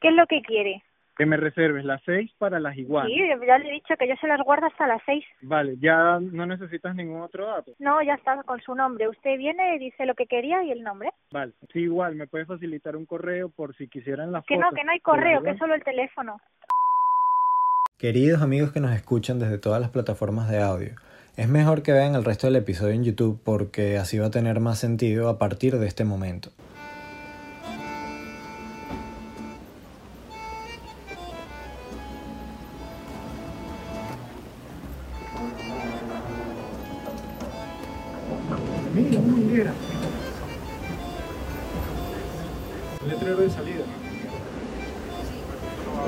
¿Qué 0.00 0.08
es 0.08 0.14
lo 0.14 0.26
que 0.26 0.42
quiere? 0.42 0.82
Que 1.18 1.26
me 1.26 1.36
reserves 1.36 1.84
las 1.84 2.00
seis 2.06 2.30
para 2.38 2.60
las 2.60 2.76
iguanas. 2.78 3.10
Sí, 3.10 3.18
ya 3.44 3.58
le 3.58 3.68
he 3.68 3.72
dicho 3.72 3.94
que 3.98 4.06
yo 4.08 4.14
se 4.20 4.28
las 4.28 4.40
guardo 4.40 4.66
hasta 4.66 4.86
las 4.86 5.02
seis. 5.04 5.24
Vale, 5.42 5.74
ya 5.80 6.20
no 6.20 6.46
necesitas 6.46 6.94
ningún 6.94 7.20
otro 7.22 7.46
dato. 7.48 7.74
No, 7.80 8.00
ya 8.02 8.14
está 8.14 8.40
con 8.44 8.60
su 8.60 8.72
nombre. 8.74 9.08
Usted 9.08 9.36
viene, 9.36 9.76
dice 9.80 10.06
lo 10.06 10.14
que 10.14 10.26
quería 10.26 10.62
y 10.62 10.70
el 10.70 10.84
nombre. 10.84 11.10
Vale, 11.32 11.52
sí, 11.72 11.80
igual, 11.80 12.14
me 12.14 12.28
puedes 12.28 12.46
facilitar 12.46 12.94
un 12.94 13.04
correo 13.04 13.48
por 13.48 13.74
si 13.76 13.88
quisieran 13.88 14.30
las 14.30 14.44
Que 14.44 14.54
fotos. 14.54 14.70
no, 14.70 14.76
que 14.76 14.84
no 14.84 14.92
hay 14.92 15.00
correo, 15.00 15.42
que 15.42 15.50
es 15.50 15.58
solo 15.58 15.74
el 15.74 15.82
teléfono. 15.82 16.40
Queridos 17.98 18.40
amigos 18.42 18.72
que 18.72 18.78
nos 18.78 18.92
escuchan 18.92 19.40
desde 19.40 19.58
todas 19.58 19.80
las 19.80 19.90
plataformas 19.90 20.48
de 20.48 20.62
audio, 20.62 20.90
Es 21.36 21.48
mejor 21.48 21.82
que 21.82 21.92
vean 21.92 22.14
el 22.16 22.24
resto 22.24 22.46
del 22.48 22.56
episodio 22.56 22.94
en 22.94 23.04
YouTube 23.04 23.40
porque 23.44 23.96
así 23.96 24.18
va 24.18 24.26
a 24.26 24.30
tener 24.30 24.58
más 24.60 24.78
sentido 24.78 25.28
a 25.28 25.38
partir 25.38 25.78
de 25.78 25.86
este 25.86 26.04
momento. 26.04 26.50
Mira, 38.94 39.20
una 39.20 39.38
higuera. 39.40 39.72
Letrero 43.06 43.36
de 43.36 43.50
salida. 43.50 43.84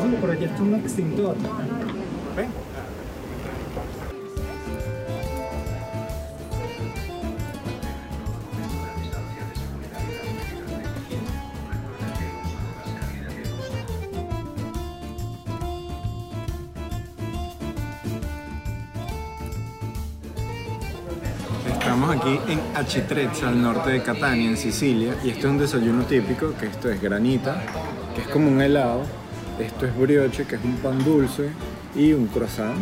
Oye, 0.04 0.16
por 0.16 0.30
allá 0.30 0.46
está 0.46 0.62
un 0.62 0.74
extintor. 0.74 1.36
Ven. 2.36 2.69
Acitrezza, 22.80 23.48
al 23.48 23.60
norte 23.60 23.90
de 23.90 24.02
Catania, 24.02 24.48
en 24.48 24.56
Sicilia, 24.56 25.14
y 25.22 25.28
esto 25.28 25.48
es 25.48 25.52
un 25.52 25.58
desayuno 25.58 26.04
típico, 26.04 26.54
que 26.58 26.66
esto 26.66 26.88
es 26.90 27.00
granita, 27.00 27.62
que 28.14 28.22
es 28.22 28.28
como 28.28 28.48
un 28.48 28.60
helado, 28.62 29.02
esto 29.58 29.84
es 29.84 29.94
brioche, 29.94 30.46
que 30.46 30.56
es 30.56 30.64
un 30.64 30.76
pan 30.76 31.04
dulce, 31.04 31.50
y 31.94 32.14
un 32.14 32.26
croissant 32.28 32.78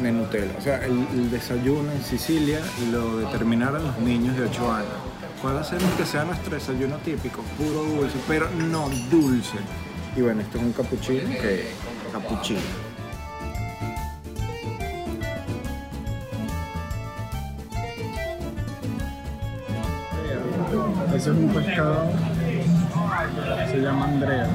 de 0.00 0.12
Nutella. 0.12 0.52
O 0.56 0.60
sea, 0.60 0.84
el, 0.84 1.28
desayuno 1.28 1.90
en 1.90 2.04
Sicilia 2.04 2.60
lo 2.92 3.18
determinaron 3.18 3.84
los 3.84 3.98
niños 3.98 4.36
de 4.36 4.44
8 4.44 4.72
años. 4.72 4.92
¿Cuál 5.40 5.58
hacemos 5.58 5.90
que 5.94 6.06
sea 6.06 6.24
nuestro 6.24 6.54
desayuno 6.54 6.98
típico? 6.98 7.42
Puro 7.58 7.82
dulce, 7.82 8.18
pero 8.28 8.48
no 8.50 8.88
dulce. 9.10 9.58
Y 10.16 10.20
bueno, 10.20 10.42
esto 10.42 10.58
es 10.58 10.64
un 10.64 10.72
cappuccino, 10.72 11.28
que 11.30 11.66
cappuccino. 12.12 12.91
Ese 21.22 21.30
es 21.30 21.36
un 21.36 21.54
pescado, 21.54 22.10
se 23.70 23.76
llama 23.76 24.06
Andrea. 24.06 24.48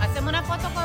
Hacemos 0.00 0.28
una 0.28 0.42
foto 0.44 0.70
con... 0.72 0.84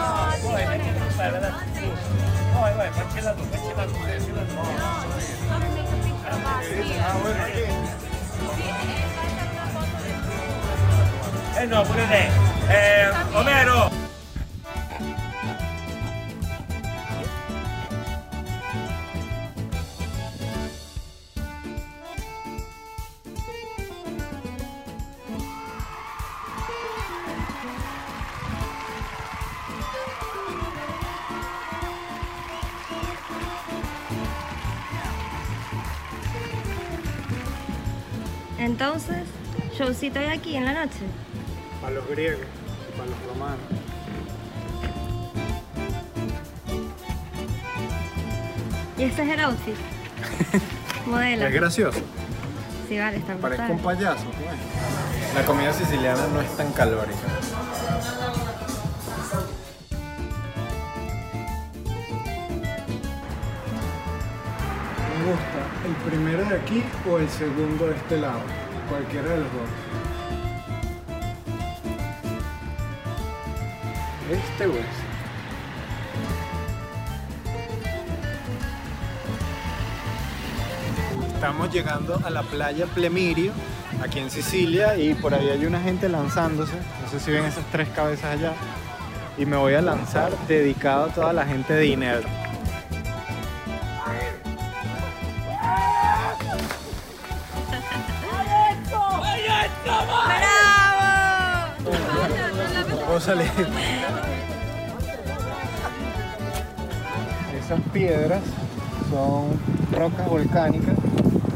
Eh 11.60 11.67
no, 11.67 11.84
pure 11.84 12.03
te. 12.05 12.29
Eh, 12.72 13.12
Omero. 13.36 13.95
Showcito 40.05 40.20
hoy 40.20 40.25
aquí 40.25 40.55
en 40.55 40.65
la 40.65 40.74
noche. 40.74 41.00
Para 41.81 41.96
los 41.96 42.07
griegos, 42.07 42.46
para 42.98 43.09
los 43.09 43.20
romanos. 43.27 43.59
Y 48.98 49.03
este 49.03 49.24
es 49.24 49.29
el 49.29 49.39
outfit. 49.41 49.75
Modelo. 51.05 51.46
Es 51.48 51.53
gracioso. 51.53 52.00
Sí, 52.87 52.98
vale, 52.98 53.18
está 53.18 53.35
Parezco 53.35 53.63
brutal. 53.65 53.72
un 53.72 53.79
payaso. 53.79 54.25
pues. 54.25 55.35
La 55.35 55.44
comida 55.46 55.74
siciliana 55.74 56.27
no 56.33 56.41
es 56.41 56.55
tan 56.55 56.72
calórica. 56.72 57.18
Me 65.18 65.31
gusta 65.31 65.87
el 65.87 66.09
primero 66.09 66.46
de 66.46 66.55
aquí 66.55 66.83
o 67.09 67.18
el 67.18 67.29
segundo 67.29 67.87
de 67.87 67.96
este 67.96 68.18
lado. 68.18 68.39
Cualquiera 68.89 69.29
de 69.29 69.37
los 69.37 69.51
dos. 69.51 69.95
Este 74.31 74.66
o. 74.66 74.74
Estamos 81.35 81.72
llegando 81.72 82.20
a 82.25 82.29
la 82.31 82.42
playa 82.42 82.88
Plemirio, 82.88 83.51
aquí 84.01 84.18
en 84.20 84.31
Sicilia, 84.31 84.98
y 84.98 85.14
por 85.14 85.35
ahí 85.35 85.50
hay 85.50 85.66
una 85.66 85.79
gente 85.79 86.09
lanzándose. 86.09 86.74
No 87.03 87.09
sé 87.09 87.20
si 87.20 87.29
ven 87.29 87.46
esas 87.46 87.66
tres 87.72 87.88
cabezas 87.90 88.31
allá. 88.40 88.53
Y 89.38 89.46
me 89.46 89.57
voy 89.57 89.75
a 89.75 89.81
lanzar 89.81 90.31
dedicado 90.48 91.05
a 91.05 91.07
toda 91.09 91.33
la 91.33 91.46
gente 91.46 91.74
de 91.74 91.81
dinero. 91.81 92.45
Puedo 103.16 103.28
salir. 103.28 103.50
Esas 107.64 107.80
piedras 107.94 108.42
son 109.10 109.58
rocas 109.98 110.28
volcánicas 110.28 110.96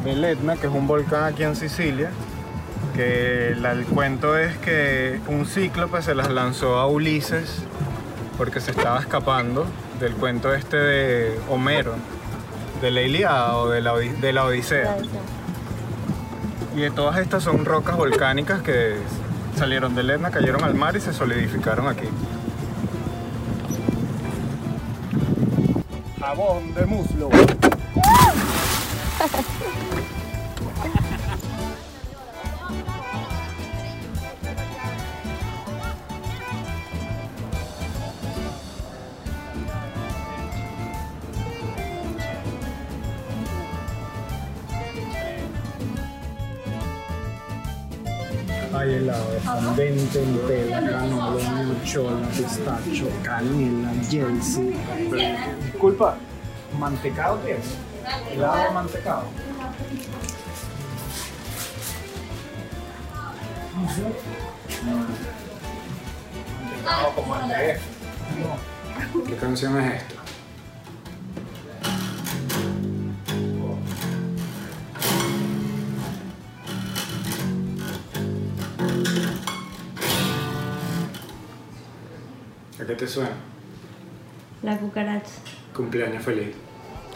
del 0.06 0.24
Etna, 0.24 0.56
que 0.56 0.67
es 0.67 0.74
un 0.74 0.88
volcán 0.88 1.26
aquí 1.26 1.43
en 1.43 1.58
Sicilia. 1.58 2.12
Que 2.95 3.58
la- 3.60 3.74
el 3.74 3.84
cuento 3.84 4.38
es 4.38 4.56
que 4.60 5.19
un 5.28 5.45
cíclope 5.45 6.02
se 6.02 6.15
las 6.15 6.30
lanzó 6.30 6.78
a 6.78 6.88
Ulises 6.88 7.63
porque 8.38 8.62
se 8.62 8.72
estaba 8.72 9.02
escapando 9.02 9.65
del 10.00 10.13
cuento 10.13 10.54
este 10.54 10.78
de 10.78 11.39
Homero, 11.50 11.95
de 12.82 12.89
la 12.91 13.02
Ilíada 13.02 13.58
o 13.58 13.67
de 13.67 13.82
la, 13.82 13.98
de 13.98 14.32
la 14.32 14.45
Odisea. 14.45 14.95
Y 16.74 16.80
de 16.80 16.91
todas 16.91 17.17
estas 17.17 17.43
son 17.43 17.65
rocas 17.65 17.98
volcánicas 17.98 18.62
que 18.62 18.95
salieron 19.60 19.93
del 19.93 20.10
Etna, 20.10 20.32
cayeron 20.32 20.63
al 20.63 20.74
mar 20.74 20.95
y 20.95 21.02
se 21.02 21.12
solidificaron 21.12 21.89
aquí. 21.89 22.08
Jabón 26.17 26.74
de 26.74 26.86
muslo. 26.86 27.30
fondente, 49.49 50.25
Nutella, 50.25 50.81
granola, 50.81 51.83
chola, 51.83 52.27
pistacho, 52.29 53.07
canela, 53.23 53.91
jelly. 54.09 54.39
Disculpa, 55.65 56.17
¿mantecado 56.77 57.39
qué 57.43 57.53
es? 57.53 57.77
Helado 58.31 58.71
mantecado. 58.71 59.23
Mantecado 66.55 67.15
como 67.15 67.35
el 67.35 67.47
de 67.47 67.71
este. 67.71 67.83
¿Qué 69.27 69.35
canción 69.35 69.77
es 69.79 70.01
esta? 70.01 70.18
Qué 82.89 82.95
te 82.95 83.08
suena? 83.08 83.30
La 84.63 84.78
cucaracha. 84.78 85.30
Cumpleaños 85.75 86.23
feliz. 86.23 86.56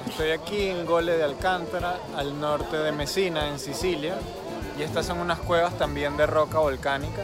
Estoy 0.08 0.30
aquí 0.30 0.68
en 0.68 0.86
Gole 0.86 1.18
de 1.18 1.24
Alcántara, 1.24 1.98
al 2.16 2.40
norte 2.40 2.78
de 2.78 2.92
Messina, 2.92 3.50
en 3.50 3.58
Sicilia. 3.58 4.16
Y 4.78 4.84
estas 4.84 5.08
son 5.08 5.18
unas 5.20 5.40
cuevas 5.40 5.76
también 5.78 6.16
de 6.16 6.28
roca 6.28 6.60
volcánica. 6.60 7.24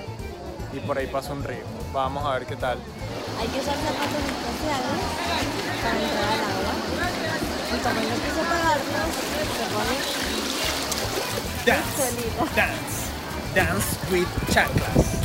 Y 0.73 0.79
por 0.79 0.97
ahí 0.97 1.05
pasa 1.07 1.31
un 1.33 1.43
río. 1.43 1.63
Vamos 1.93 2.25
a 2.25 2.33
ver 2.33 2.47
qué 2.47 2.55
tal. 2.55 2.79
Hay 3.39 3.47
que 3.49 3.59
usar 3.59 3.75
zapatos 3.75 4.17
especiales 4.17 4.97
para 5.81 5.97
entrar 5.99 6.33
al 6.33 6.41
agua. 6.49 6.73
Y 7.69 7.77
como 7.83 7.99
no 8.01 8.15
quiso 8.15 8.41
pagarlos, 8.49 9.09
se 9.57 9.65
pone 9.73 10.29
Dance, 11.65 12.15
dance, 12.55 13.12
dance 13.53 13.97
with 14.12 14.27
chanclas. 14.51 15.18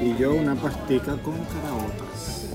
Y 0.00 0.16
yo 0.18 0.34
una 0.34 0.54
pastica 0.54 1.16
con 1.22 1.34
caraotas. 1.44 2.48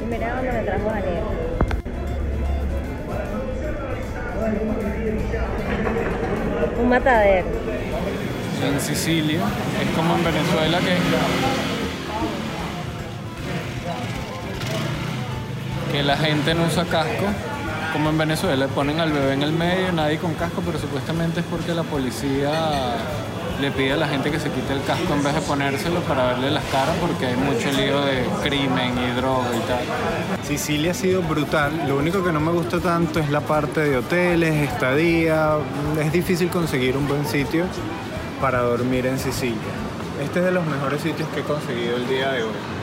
Y 0.00 0.04
mira 0.04 0.34
dónde 0.36 0.52
me 0.52 0.62
trajo 0.62 0.84
Daniel. 0.84 1.24
Un 6.80 6.88
matadero. 6.88 7.48
En 8.62 8.80
Sicilia, 8.80 9.40
es 9.82 9.96
como 9.96 10.14
en 10.16 10.24
Venezuela 10.24 10.78
que 10.80 10.96
que 15.92 16.02
la 16.04 16.16
gente 16.16 16.54
no 16.54 16.66
usa 16.66 16.84
casco, 16.84 17.26
como 17.92 18.10
en 18.10 18.18
Venezuela, 18.18 18.66
ponen 18.68 19.00
al 19.00 19.12
bebé 19.12 19.32
en 19.32 19.42
el 19.42 19.52
medio, 19.52 19.92
nadie 19.92 20.18
con 20.18 20.34
casco, 20.34 20.62
pero 20.64 20.78
supuestamente 20.78 21.40
es 21.40 21.46
porque 21.46 21.74
la 21.74 21.82
policía 21.82 22.50
le 23.60 23.70
pide 23.70 23.92
a 23.92 23.96
la 23.96 24.08
gente 24.08 24.30
que 24.30 24.40
se 24.40 24.50
quite 24.50 24.72
el 24.72 24.82
casco 24.84 25.12
en 25.12 25.22
vez 25.22 25.34
de 25.34 25.40
ponérselo 25.42 26.00
para 26.00 26.28
verle 26.28 26.50
las 26.50 26.64
caras 26.64 26.96
porque 26.98 27.26
hay 27.26 27.36
mucho 27.36 27.70
lío 27.72 28.00
de 28.00 28.24
crimen 28.42 28.96
y 28.98 29.20
droga 29.20 29.48
y 29.54 29.60
tal. 29.68 30.44
Sicilia 30.44 30.92
ha 30.92 30.94
sido 30.94 31.22
brutal. 31.22 31.72
Lo 31.86 31.98
único 31.98 32.24
que 32.24 32.32
no 32.32 32.40
me 32.40 32.52
gusta 32.52 32.80
tanto 32.80 33.20
es 33.20 33.30
la 33.30 33.40
parte 33.40 33.80
de 33.80 33.98
hoteles, 33.98 34.54
estadía. 34.68 35.56
Es 36.00 36.12
difícil 36.12 36.48
conseguir 36.48 36.96
un 36.96 37.06
buen 37.06 37.26
sitio 37.26 37.66
para 38.40 38.60
dormir 38.60 39.06
en 39.06 39.18
Sicilia. 39.18 39.56
Este 40.22 40.38
es 40.38 40.44
de 40.46 40.52
los 40.52 40.64
mejores 40.66 41.02
sitios 41.02 41.28
que 41.30 41.40
he 41.40 41.44
conseguido 41.44 41.96
el 41.96 42.08
día 42.08 42.32
de 42.32 42.42
hoy. 42.44 42.79